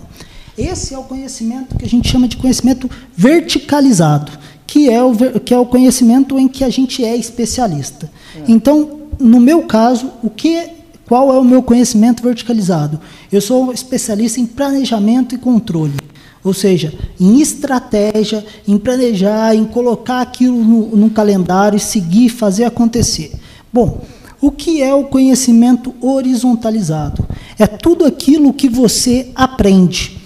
[0.56, 4.32] Esse é o conhecimento que a gente chama de conhecimento verticalizado,
[4.66, 8.10] que é o, que é o conhecimento em que a gente é especialista.
[8.46, 10.68] Então, no meu caso, o que,
[11.06, 13.00] qual é o meu conhecimento verticalizado?
[13.30, 15.96] Eu sou especialista em planejamento e controle.
[16.44, 23.32] Ou seja, em estratégia, em planejar, em colocar aquilo no, no calendário, seguir, fazer acontecer.
[23.72, 24.02] Bom,
[24.40, 27.26] o que é o conhecimento horizontalizado?
[27.58, 30.18] É tudo aquilo que você aprende.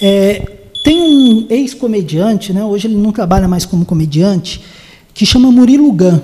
[0.00, 4.60] É, tem um ex-comediante, né, hoje ele não trabalha mais como comediante,
[5.14, 6.20] que chama Murilo Gun.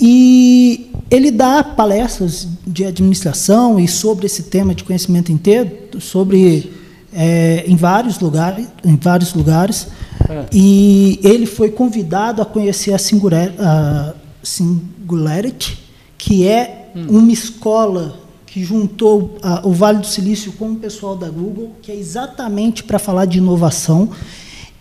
[0.00, 5.70] E ele dá palestras de administração e sobre esse tema de conhecimento inteiro,
[6.00, 6.70] sobre
[7.12, 9.88] é, em vários lugares, em vários lugares.
[10.28, 10.44] É.
[10.52, 15.87] E ele foi convidado a conhecer a, Singular, a Singularity,
[16.18, 21.28] que é uma escola que juntou a- o Vale do Silício com o pessoal da
[21.30, 24.10] Google, que é exatamente para falar de inovação.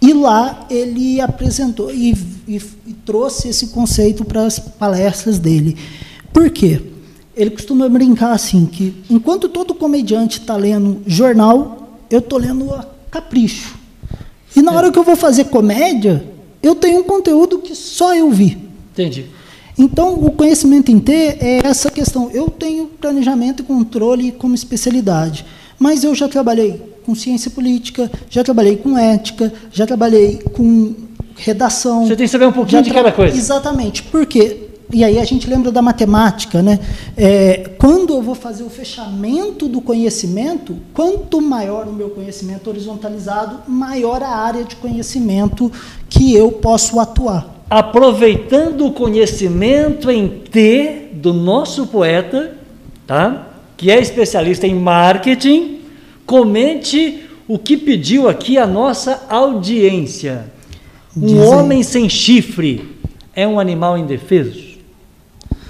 [0.02, 2.12] E lá ele apresentou e,
[2.48, 5.78] e- e trouxe esse conceito para as palestras dele.
[6.34, 6.82] Por quê?
[7.36, 12.86] Ele costuma brincar assim, que enquanto todo comediante está lendo jornal, eu estou lendo a
[13.12, 13.76] Capricho.
[14.56, 16.26] E na hora que eu vou fazer comédia,
[16.64, 18.58] eu tenho um conteúdo que só eu vi.
[18.94, 19.26] Entendi.
[19.78, 22.32] Então, o conhecimento em T é essa questão.
[22.32, 25.46] Eu tenho planejamento e controle como especialidade,
[25.78, 30.96] mas eu já trabalhei com ciência política, já trabalhei com ética, já trabalhei com
[31.36, 32.08] redação.
[32.08, 33.38] Você tem que saber um pouquinho de cada coisa.
[33.38, 34.04] Exatamente.
[34.04, 34.64] Por quê?
[34.92, 36.80] E aí a gente lembra da matemática, né?
[37.16, 43.70] É, quando eu vou fazer o fechamento do conhecimento, quanto maior o meu conhecimento horizontalizado,
[43.70, 45.72] maior a área de conhecimento
[46.10, 47.57] que eu posso atuar.
[47.70, 52.54] Aproveitando o conhecimento em T do nosso poeta,
[53.06, 53.48] tá?
[53.76, 55.82] que é especialista em marketing,
[56.26, 60.46] comente o que pediu aqui a nossa audiência.
[61.16, 61.48] Um Diz aí.
[61.48, 62.98] homem sem chifre
[63.36, 64.68] é um animal indefeso?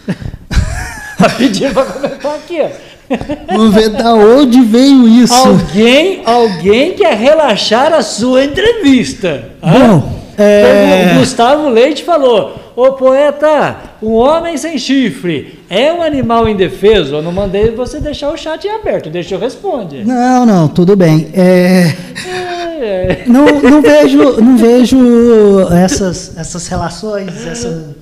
[1.37, 2.69] Pediram para comentar aqui, ó.
[3.55, 5.33] Vamos ver da onde veio isso.
[5.33, 9.51] Alguém, alguém quer relaxar a sua entrevista.
[9.61, 16.47] Bom, é- O Gustavo Leite falou: Ô poeta, um homem sem chifre é um animal
[16.47, 17.15] indefeso?
[17.15, 20.05] Eu não mandei você deixar o chat aberto, deixa eu responder.
[20.05, 21.29] Não, não, tudo bem.
[21.33, 21.93] É,
[22.79, 23.23] É, é.
[23.25, 24.97] não, não vejo, não vejo
[25.73, 27.95] essas, essas relações, essa-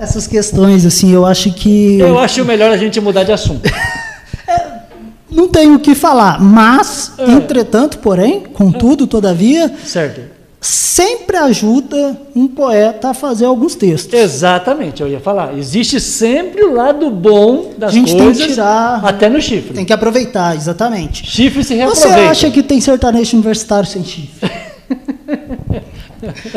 [0.00, 1.12] essas questões assim.
[1.12, 3.68] Eu acho que Eu acho melhor a gente mudar de assunto.
[5.30, 6.40] não tenho o que falar.
[6.40, 7.24] Mas, É.
[7.32, 10.20] entretanto, porém, contudo, todavia, Certo?
[10.60, 14.12] Sempre ajuda um poeta a fazer alguns textos.
[14.12, 15.56] Exatamente, eu ia falar.
[15.56, 19.74] Existe sempre o lado bom das A gente tem que coisas, tirar- até no chifre.
[19.74, 21.24] Tem que aproveitar, exatamente.
[21.24, 22.30] Chifre se Você reaproveita.
[22.30, 24.50] acha que tem sertanejo universitário sem chifre?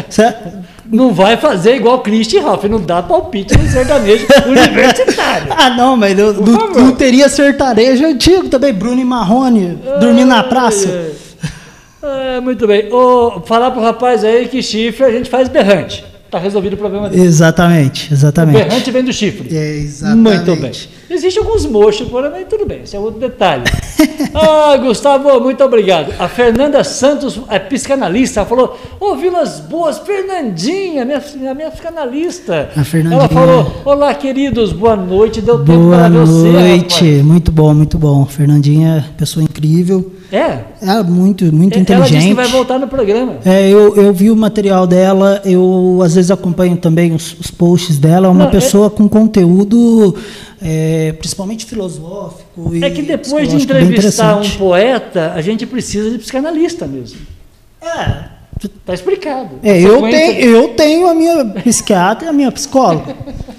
[0.09, 0.33] Cê-
[0.91, 5.53] Não vai fazer igual Christian Ralph, não dá palpite no sertanejo universitário.
[5.55, 10.87] Ah, não, mas não, teria sertanejo antigo também, Bruno e Marrone, dormindo na praça.
[10.89, 11.11] Ai, ai.
[12.03, 12.91] É, muito bem.
[12.91, 16.03] Ô, falar pro rapaz aí que chifre a gente faz berrante.
[16.29, 17.23] Tá resolvido o problema dele.
[17.23, 18.57] Exatamente, O exatamente.
[18.63, 19.55] berrante vem do chifre.
[19.55, 20.45] É, exatamente.
[20.49, 20.71] Muito bem.
[21.13, 23.63] Existem alguns mochos, porém, mas tudo bem, esse é outro detalhe.
[24.33, 26.13] ah, Gustavo, muito obrigado.
[26.17, 32.69] A Fernanda Santos, é psicanalista, falou: Ô, Vilas Boas, Fernandinha, minha, a minha psicanalista.
[32.75, 33.19] A Fernandinha.
[33.21, 36.47] Ela falou: Olá, queridos, boa noite, deu tempo Boa para você.
[36.51, 38.25] noite, rapaz." muito bom, muito bom.
[38.25, 42.27] Fernandinha, pessoa incrível, É, é muito, muito ela disse inteligente.
[42.29, 43.33] que vai voltar no programa.
[43.43, 47.97] É, eu, eu vi o material dela, eu às vezes acompanho também os, os posts
[47.99, 48.27] dela.
[48.27, 50.15] É uma Não, é- pessoa com conteúdo
[50.61, 52.75] é, principalmente filosófico.
[52.75, 57.19] E É que depois de entrevistar um poeta, a gente precisa de psicanalista mesmo.
[57.81, 58.41] É,
[58.85, 59.59] Tá explicado.
[59.63, 63.15] é, eu, tenho, eu tenho a minha psiquiatra e a minha psicóloga.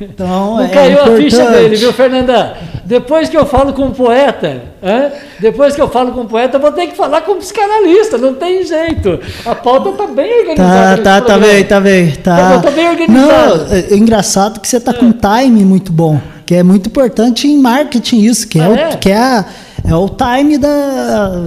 [0.00, 1.52] Então, Não é caiu a ficha importante.
[1.62, 2.56] dele, viu, Fernanda?
[2.84, 5.10] Depois que eu falo com um poeta, hã?
[5.40, 8.34] depois que eu falo com um poeta, vou ter que falar com um psicanalista, não
[8.34, 9.18] tem jeito.
[9.44, 10.74] A pauta tá bem organizada.
[10.74, 11.46] Tá, nesse tá, tá programa.
[11.54, 12.10] bem, tá bem.
[12.12, 12.52] Tá.
[12.56, 13.56] Eu tô bem organizado.
[13.68, 16.88] Não, é, é engraçado que você tá com um time muito bom, que é muito
[16.88, 18.96] importante em marketing isso, que é, Ah, o, é?
[18.98, 19.44] que é, a-
[19.88, 21.46] é o time da,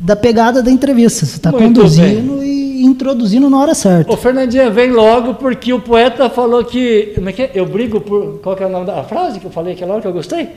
[0.00, 1.26] da pegada da entrevista.
[1.26, 4.12] Você está conduzindo e introduzindo na hora certa.
[4.12, 7.12] Ô, Fernandinha, vem logo, porque o poeta falou que.
[7.14, 7.50] Como é que é?
[7.54, 8.40] Eu brigo por.
[8.42, 10.12] Qual que é o nome da a frase que eu falei aquela hora que eu
[10.12, 10.48] gostei?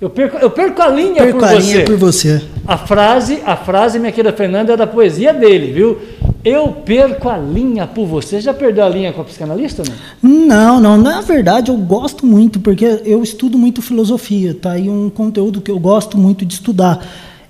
[0.00, 1.72] Eu perco, eu perco a linha Perco por a você.
[1.72, 2.42] linha por você.
[2.66, 5.96] A frase, a frase, minha querida Fernanda, é da poesia dele, viu?
[6.44, 8.40] Eu perco a linha por você.
[8.40, 9.84] Já perdeu a linha com a psicanalista,
[10.20, 10.30] não?
[10.46, 14.76] Não, não, na verdade eu gosto muito, porque eu estudo muito filosofia, tá?
[14.76, 16.98] E um conteúdo que eu gosto muito de estudar.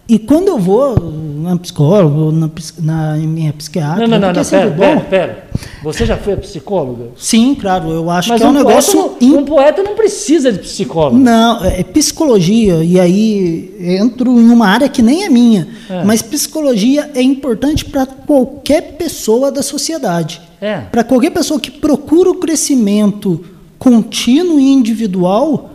[0.09, 0.96] E quando eu vou
[1.42, 2.50] na psicóloga, ou na,
[2.80, 4.76] na minha psiquiatra, Não, não, não, não, é pera, bom.
[4.80, 5.44] pera, pera.
[5.84, 7.11] Você já foi psicóloga?
[7.16, 8.98] Sim, claro, eu acho Mas que é um negócio.
[8.98, 11.16] não- in- um poeta não precisa de psicólogo.
[11.16, 15.68] Não, é psicologia, e aí entro em uma área que nem é minha.
[15.88, 16.05] É.
[16.05, 20.40] Mas psicologia é importante para qualquer pessoa da sociedade.
[20.61, 20.78] É.
[20.80, 23.44] Para qualquer pessoa que procura o crescimento
[23.78, 25.70] contínuo e individual,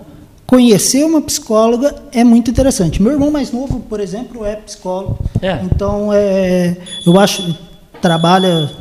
[0.47, 3.01] conhecer uma psicóloga é muito interessante.
[3.01, 5.19] Meu irmão mais novo, por exemplo, é psicólogo.
[5.41, 5.59] É.
[5.63, 7.53] Então, é, eu acho,
[8.01, 8.71] trabalha,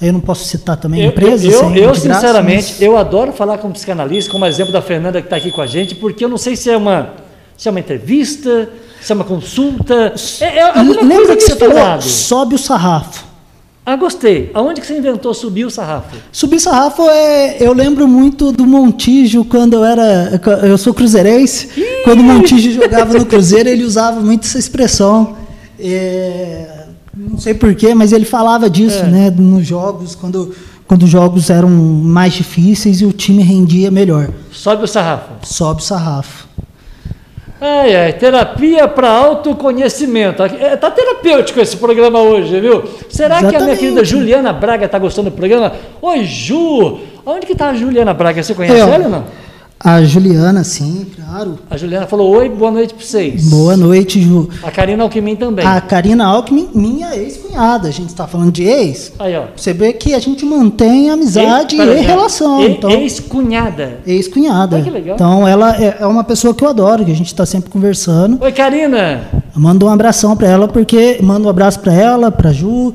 [0.00, 1.52] eu não posso citar também Eu, empresas.
[1.52, 5.20] eu, eu, de graça, sinceramente, mas- eu adoro falar com psicanalista, como exemplo da Fernanda
[5.20, 7.12] que está aqui com a gente, porque eu não sei se é uma,
[7.56, 8.70] se é uma entrevista,
[9.02, 10.14] se é uma consulta.
[10.40, 11.74] É, é Lembra que você falou?
[11.74, 12.02] misturado.
[12.02, 13.29] Sobe o sarrafo.
[13.84, 14.50] Ah, gostei.
[14.54, 16.16] Aonde que você inventou subir o sarrafo?
[16.30, 17.56] Subir sarrafo é.
[17.60, 20.40] Eu lembro muito do Montijo quando eu era.
[20.62, 21.68] Eu sou cruzeirense.
[22.04, 25.34] Quando o Montijo jogava no Cruzeiro, ele usava muito essa expressão.
[25.78, 26.84] É,
[27.16, 29.06] não sei porquê, mas ele falava disso, É.
[29.06, 29.30] né?
[29.30, 30.54] Nos jogos, quando,
[30.86, 34.28] quando os jogos eram mais difíceis e o time rendia melhor.
[34.52, 35.32] Sobe o sarrafo.
[35.42, 36.46] Sobe o sarrafo.
[37.60, 40.42] Ai, ai, terapia para autoconhecimento.
[40.42, 42.84] É, tá terapêutico esse programa hoje, viu?
[43.10, 43.78] Será que a minha Exatamente.
[43.80, 45.72] querida Juliana Braga tá gostando do programa?
[46.00, 47.00] Oi, Ju!
[47.26, 48.42] Onde que tá a Juliana Braga?
[48.42, 49.24] Você conhece É, ela ou não?
[49.82, 51.58] A Juliana, sim, claro.
[51.70, 53.48] A Juliana falou: Oi, boa noite para vocês.
[53.48, 54.46] Boa noite, Ju.
[54.62, 55.64] A Karina Alckmin também.
[55.64, 57.88] A Karina Alckmin, minha ex-cunhada.
[57.88, 59.10] A gente está falando de ex.
[59.18, 59.44] Aí, ó.
[59.56, 62.62] Você vê que a gente mantém amizade pera, e relação.
[62.62, 64.00] E- então, Ex-cunhada.
[64.06, 64.76] ex-cunhada.
[64.76, 65.14] Ai, que legal.
[65.14, 68.36] Então, ela é é uma pessoa que eu adoro, que a gente está sempre conversando.
[68.42, 69.22] Oi, Karina.
[69.54, 72.92] Eu mando um abração para ela, porque mando um abraço para ela, para Ju,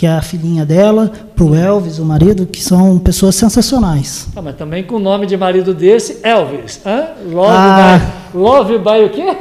[0.00, 4.28] que é a filhinha dela, para o Elvis, o marido, que são pessoas sensacionais.
[4.34, 6.80] Ah, mas também com o nome de marido desse, Elvis.
[6.86, 7.08] Hã?
[7.30, 8.00] Love, ah.
[8.32, 9.36] by, love by o quê?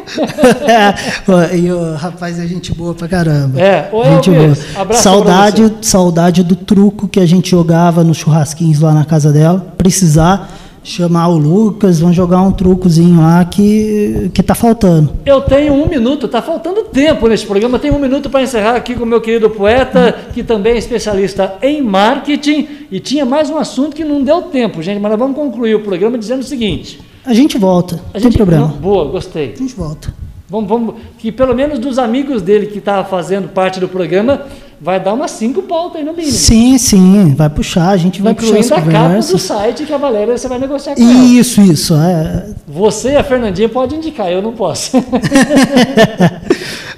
[0.67, 3.57] é, e o rapaz é gente boa pra caramba.
[3.57, 4.81] É, o gente Elvis, boa.
[4.81, 9.65] Abraço saudade, saudade do truco que a gente jogava nos churrasquinhos lá na casa dela.
[9.77, 10.49] Precisar
[10.83, 15.11] chamar o Lucas, vão jogar um trucozinho lá que, que tá faltando.
[15.25, 17.79] Eu tenho um minuto, tá faltando tempo nesse programa.
[17.79, 21.55] Tenho um minuto para encerrar aqui com o meu querido poeta, que também é especialista
[21.61, 22.67] em marketing.
[22.91, 25.81] E tinha mais um assunto que não deu tempo, gente, mas nós vamos concluir o
[25.81, 26.99] programa dizendo o seguinte.
[27.25, 28.67] A gente volta, não tem problema.
[28.67, 29.53] Não, boa, gostei.
[29.53, 30.13] A gente volta.
[30.49, 34.47] Vamos, vamos, que pelo menos dos amigos dele que estavam tá fazendo parte do programa,
[34.81, 36.31] vai dar umas cinco pautas aí no mínimo.
[36.31, 39.97] Sim, sim, vai puxar, a gente vai Incluindo puxar a capa do site que a
[39.97, 41.71] Valéria você vai negociar com Isso, ela.
[41.73, 41.95] isso.
[41.95, 42.45] É.
[42.67, 44.97] Você e a Fernandinha pode indicar, eu não posso.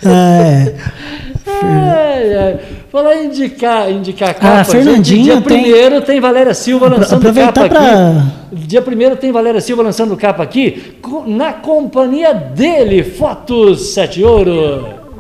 [0.05, 0.75] é.
[1.63, 2.59] É, é.
[2.91, 4.59] Falar indicar, indicar capa.
[4.59, 5.41] Ah, Fernandinha dia tem...
[5.41, 7.79] primeiro tem Valéria Silva lançando capa pra...
[7.79, 8.27] aqui.
[8.67, 15.00] Dia primeiro tem Valéria Silva lançando capa aqui, na companhia dele, Fotos Sete Ouro.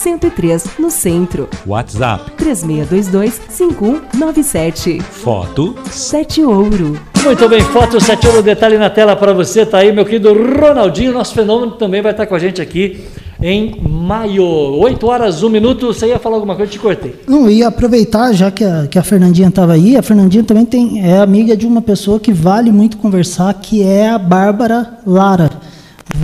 [0.00, 1.46] 103, no centro.
[1.66, 5.02] WhatsApp 3622-5197.
[5.02, 6.98] Foto 7 Ouro.
[7.22, 11.12] Muito bem, foto 7 Ouro, detalhe na tela para você, tá aí meu querido Ronaldinho,
[11.12, 13.04] nosso fenômeno também vai estar com a gente aqui
[13.42, 15.88] em maio, 8 horas, 1 minuto.
[15.88, 17.14] Você ia falar alguma coisa, te cortei.
[17.26, 21.04] Não, ia aproveitar, já que a, que a Fernandinha estava aí, a Fernandinha também tem,
[21.04, 25.50] é amiga de uma pessoa que vale muito conversar, que é a Bárbara Lara.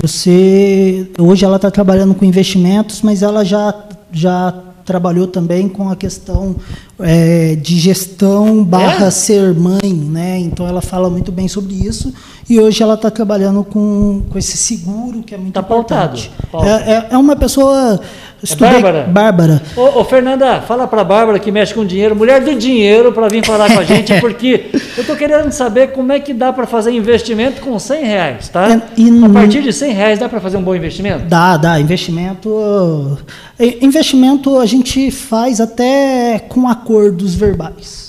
[0.02, 3.74] Você hoje ela está trabalhando com investimentos, mas ela já
[4.12, 6.54] já trabalhou também com a questão
[7.00, 9.10] é, de gestão barra é?
[9.10, 10.38] ser mãe, né?
[10.38, 12.14] Então ela fala muito bem sobre isso
[12.48, 16.30] e hoje ela está trabalhando com, com esse seguro que é muito tá importante.
[16.50, 16.88] Pautado.
[16.88, 18.00] É, é, é uma pessoa
[18.42, 19.02] Estudei, é Bárbara.
[19.08, 19.62] Bárbara.
[19.76, 23.44] Ô, ô, Fernanda, fala para Bárbara que mexe com dinheiro, mulher do dinheiro, para vir
[23.44, 24.66] falar com a gente, porque
[24.96, 28.70] eu estou querendo saber como é que dá para fazer investimento com 100 reais, tá?
[28.70, 31.24] É, e, a partir de 100 reais dá para fazer um bom investimento?
[31.24, 31.80] Dá, dá.
[31.80, 33.18] Investimento,
[33.58, 38.05] investimento a gente faz até com acordos verbais.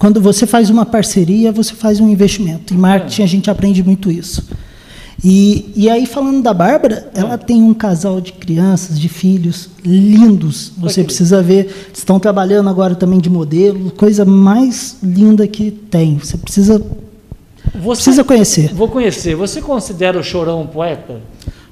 [0.00, 2.72] Quando você faz uma parceria, você faz um investimento.
[2.72, 4.48] Em marketing a gente aprende muito isso.
[5.22, 10.72] E, e aí, falando da Bárbara, ela tem um casal de crianças, de filhos lindos.
[10.78, 11.90] Você precisa ver.
[11.92, 16.18] Estão trabalhando agora também de modelo, coisa mais linda que tem.
[16.18, 16.82] Você precisa,
[17.74, 18.72] você, precisa conhecer.
[18.72, 19.34] Vou conhecer.
[19.34, 21.20] Você considera o Chorão um poeta?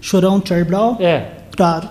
[0.02, 0.96] Chorão Charlie Brown?
[1.00, 1.30] É.
[1.56, 1.88] Claro.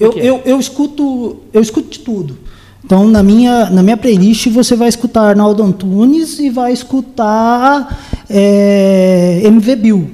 [0.00, 2.36] Eu, eu, eu, escuto, eu escuto de tudo.
[2.84, 9.40] Então, na minha, na minha playlist, você vai escutar Arnaldo Antunes e vai escutar é,
[9.44, 10.10] MV Bill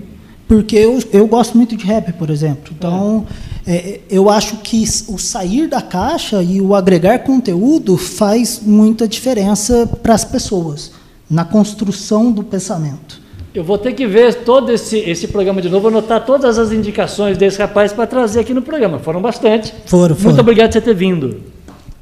[0.51, 2.75] porque eu, eu gosto muito de rap, por exemplo.
[2.77, 3.25] Então,
[3.65, 9.89] é, eu acho que o sair da caixa e o agregar conteúdo faz muita diferença
[10.03, 10.91] para as pessoas
[11.31, 13.21] na construção do pensamento.
[13.55, 17.39] Eu vou ter que ver todo esse, esse programa de novo, anotar todas as indicações
[17.39, 18.99] desse rapaz para trazer aqui no programa.
[18.99, 19.73] Foram bastante.
[19.87, 20.31] Foram, foram.
[20.31, 21.41] Muito obrigado por você ter vindo.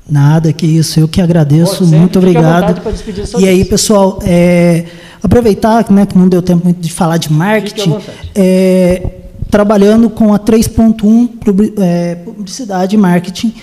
[0.09, 0.99] Nada, que isso.
[0.99, 1.85] Eu que agradeço.
[1.85, 2.81] Pô, muito obrigado.
[3.39, 4.87] E aí, pessoal, é,
[5.23, 7.97] aproveitar né, que não deu tempo de falar de marketing,
[8.35, 9.03] é,
[9.51, 11.29] trabalhando com a 3.1
[11.79, 13.55] é, publicidade e marketing.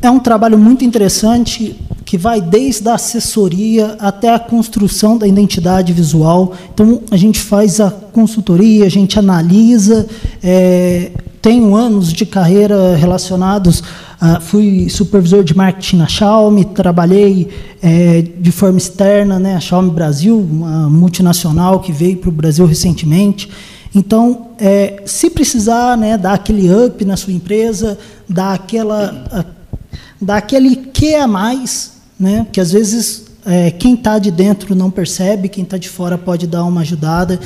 [0.00, 5.92] É um trabalho muito interessante que vai desde a assessoria até a construção da identidade
[5.92, 6.54] visual.
[6.72, 10.06] Então, a gente faz a consultoria, a gente analisa.
[10.42, 11.10] É,
[11.42, 13.82] tenho anos de carreira relacionados
[14.20, 17.48] Uh, fui supervisor de marketing na Xiaomi, trabalhei
[17.80, 22.66] é, de forma externa, né, a Xiaomi Brasil, uma multinacional que veio para o Brasil
[22.66, 23.48] recentemente.
[23.94, 27.96] Então, é, se precisar né, dar aquele up na sua empresa,
[28.28, 29.44] dar, aquela, a,
[30.20, 34.90] dar aquele que a mais, né, que às vezes é, quem está de dentro não
[34.90, 37.38] percebe, quem está de fora pode dar uma ajudada,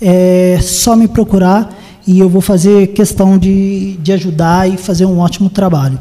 [0.00, 1.74] é só me procurar
[2.08, 5.98] e eu vou fazer questão de, de ajudar e fazer um ótimo trabalho.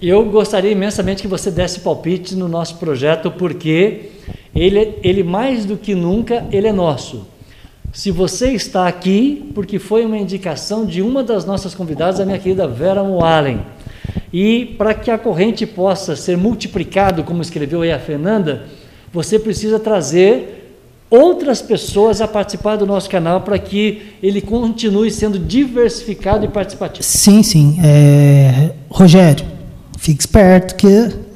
[0.00, 4.10] Eu gostaria imensamente que você desse palpite no nosso projeto, porque
[4.54, 7.26] ele, ele mais do que nunca, ele é nosso.
[7.92, 12.38] Se você está aqui, porque foi uma indicação de uma das nossas convidadas, a minha
[12.38, 13.60] querida Vera Moalen.
[14.32, 18.64] E para que a corrente possa ser multiplicado, como escreveu aí a Fernanda,
[19.12, 20.55] você precisa trazer
[21.10, 27.04] outras pessoas a participar do nosso canal para que ele continue sendo diversificado e participativo.
[27.04, 27.78] Sim, sim.
[27.82, 28.70] É...
[28.88, 29.44] Rogério,
[29.98, 31.26] fique esperto que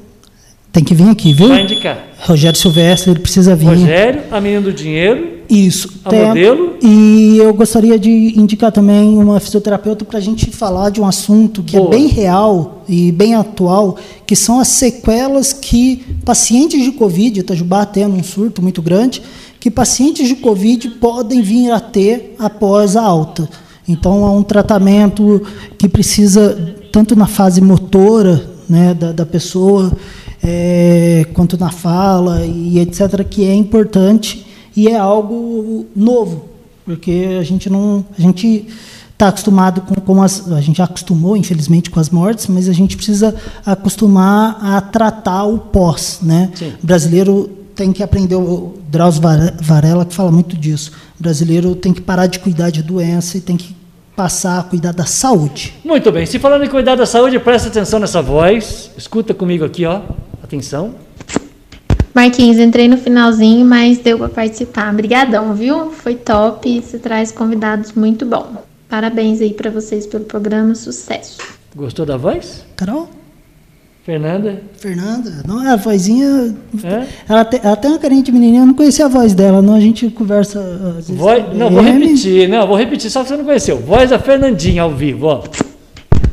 [0.73, 1.49] tem que vir aqui, viu?
[1.49, 1.99] Vai indicar.
[2.21, 3.67] Rogério Silvestre, ele precisa vir.
[3.67, 5.41] Rogério, a menina do dinheiro.
[5.49, 6.01] Isso.
[6.05, 6.77] A modelo.
[6.81, 11.63] E eu gostaria de indicar também uma fisioterapeuta para a gente falar de um assunto
[11.65, 11.91] que é Boa.
[11.91, 18.15] bem real e bem atual, que são as sequelas que pacientes de Covid, Itajubá tendo
[18.15, 19.21] um surto muito grande,
[19.61, 23.47] que pacientes de Covid podem vir a ter após a alta.
[23.87, 25.43] Então, é um tratamento
[25.77, 29.93] que precisa, tanto na fase motora né, da, da pessoa,
[30.43, 36.47] é, quanto na fala e etc., que é importante e é algo novo,
[36.85, 38.05] porque a gente não.
[38.17, 38.67] A gente
[39.13, 40.51] está acostumado com, com as.
[40.51, 43.35] A gente já acostumou, infelizmente, com as mortes, mas a gente precisa
[43.67, 46.21] acostumar a tratar o pós.
[46.23, 46.51] Né?
[46.55, 46.73] Sim.
[46.83, 47.51] O brasileiro
[47.81, 50.93] tem que aprender, o Drauzio Vare- Varela que fala muito disso.
[51.19, 53.75] O brasileiro tem que parar de cuidar de doença e tem que
[54.15, 55.73] passar a cuidar da saúde.
[55.83, 56.27] Muito bem.
[56.27, 58.91] Se falando em cuidar da saúde, presta atenção nessa voz.
[58.99, 60.03] Escuta comigo aqui, ó.
[60.45, 60.95] Atenção.
[62.15, 64.93] Marquinhos, entrei no finalzinho, mas deu para participar.
[64.93, 65.91] Obrigadão, viu?
[65.91, 66.83] Foi top.
[66.83, 68.63] Você traz convidados muito bom.
[68.91, 70.75] Parabéns aí para vocês pelo programa.
[70.75, 71.39] Sucesso.
[71.75, 72.63] Gostou da voz?
[72.77, 73.09] Carol?
[74.11, 74.61] Fernanda?
[74.77, 75.31] Fernanda?
[75.47, 76.53] Não, a vozinha.
[76.83, 77.07] É?
[77.29, 79.77] Ela, tem, ela tem uma carinha de menininha, eu não conhecia a voz dela, não.
[79.77, 80.59] A gente conversa.
[80.99, 83.79] às vezes, Voz, não, vou repetir, não, vou repetir, só que você não conheceu.
[83.79, 85.45] Voz da Fernandinha ao vivo, ó.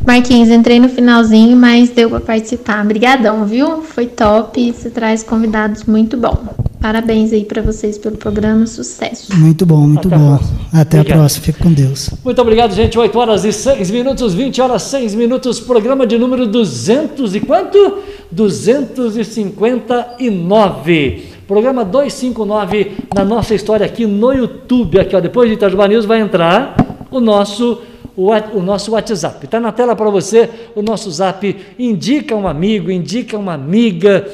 [0.03, 2.84] Marquinhos, entrei no finalzinho, mas deu para participar.
[2.84, 3.84] Obrigadão, viu?
[3.84, 4.73] Foi top.
[4.73, 6.66] Você traz convidados muito bom.
[6.80, 8.65] Parabéns aí para vocês pelo programa.
[8.67, 9.36] Sucesso.
[9.36, 10.38] Muito bom, muito Até a bom.
[10.38, 10.59] próxima.
[10.73, 11.17] Até Obrigado.
[11.17, 11.45] a próxima.
[11.45, 12.09] Fique com Deus.
[12.23, 12.97] Muito obrigado, gente.
[12.97, 17.97] 8 horas e 6 minutos, 20 horas 6 minutos, programa de número 200 e quanto?
[18.32, 21.23] 259.
[21.47, 24.99] Programa 259 na nossa história aqui no YouTube.
[24.99, 26.75] Aqui, ó, depois de Itajubá News vai entrar
[27.09, 27.82] o nosso
[28.15, 29.45] o, o nosso WhatsApp.
[29.45, 31.55] Está na tela para você o nosso zap.
[31.78, 34.28] Indica um amigo, indica uma amiga.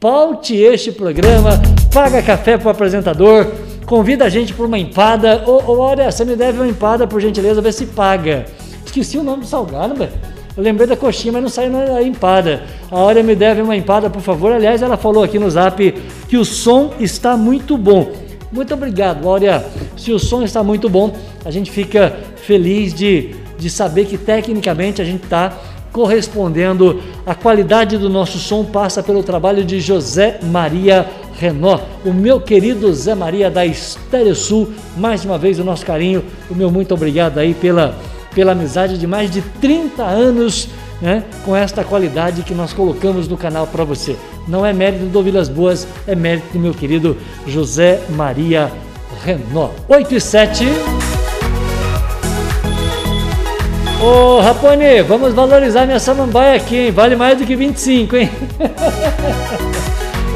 [0.00, 1.60] Paute este programa,
[1.98, 3.44] paga café para o apresentador,
[3.84, 5.42] convida a gente para uma empada.
[5.44, 8.46] Ô, ô, olha, você me deve uma empada, por gentileza, ver se paga.
[8.86, 10.12] Esqueci o nome do salgado, velho.
[10.56, 12.62] Eu lembrei da coxinha, mas não saiu na empada.
[12.88, 14.52] A Áurea me deve uma empada, por favor.
[14.52, 15.92] Aliás, ela falou aqui no zap
[16.28, 18.12] que o som está muito bom.
[18.52, 19.66] Muito obrigado, Áurea.
[19.96, 21.12] Se o som está muito bom,
[21.44, 25.52] a gente fica feliz de, de saber que tecnicamente a gente está
[25.92, 27.02] correspondendo.
[27.26, 31.04] A qualidade do nosso som passa pelo trabalho de José Maria
[31.38, 34.72] Renó, o meu querido Zé Maria da Estéreo Sul.
[34.96, 37.96] Mais uma vez o nosso carinho, o meu muito obrigado aí pela,
[38.34, 40.68] pela amizade de mais de 30 anos.
[41.00, 44.16] Né, com esta qualidade que nós colocamos no canal para você.
[44.48, 47.16] Não é mérito do Vilas Boas, é mérito do meu querido
[47.46, 48.68] José Maria
[49.24, 49.70] Renó.
[49.88, 50.64] 8 e 7.
[54.02, 56.90] Ô Rapone, vamos valorizar minha samambaia aqui, hein?
[56.90, 58.28] Vale mais do que 25, hein?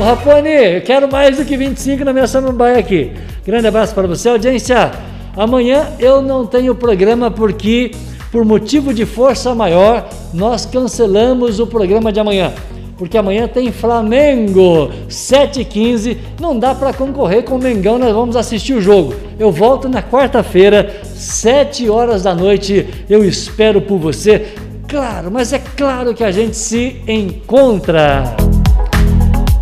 [0.03, 3.13] Ô eu quero mais do que 25 na minha samambaia aqui.
[3.47, 4.91] Grande abraço para você, audiência.
[5.37, 7.93] Amanhã eu não tenho programa porque,
[8.33, 12.53] por motivo de força maior, nós cancelamos o programa de amanhã.
[12.99, 16.17] Porque amanhã tem Flamengo, 7h15.
[16.41, 19.15] Não dá para concorrer com o Mengão, nós vamos assistir o jogo.
[19.39, 22.89] Eu volto na quarta-feira, 7 horas da noite.
[23.09, 24.49] Eu espero por você.
[24.89, 28.25] Claro, mas é claro que a gente se encontra.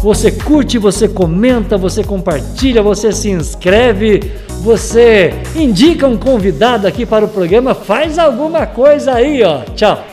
[0.02, 4.32] Você curte, você comenta, você compartilha, você se inscreve,
[4.62, 9.60] você indica um convidado aqui para o programa, faz alguma coisa aí, ó.
[9.74, 10.09] Tchau.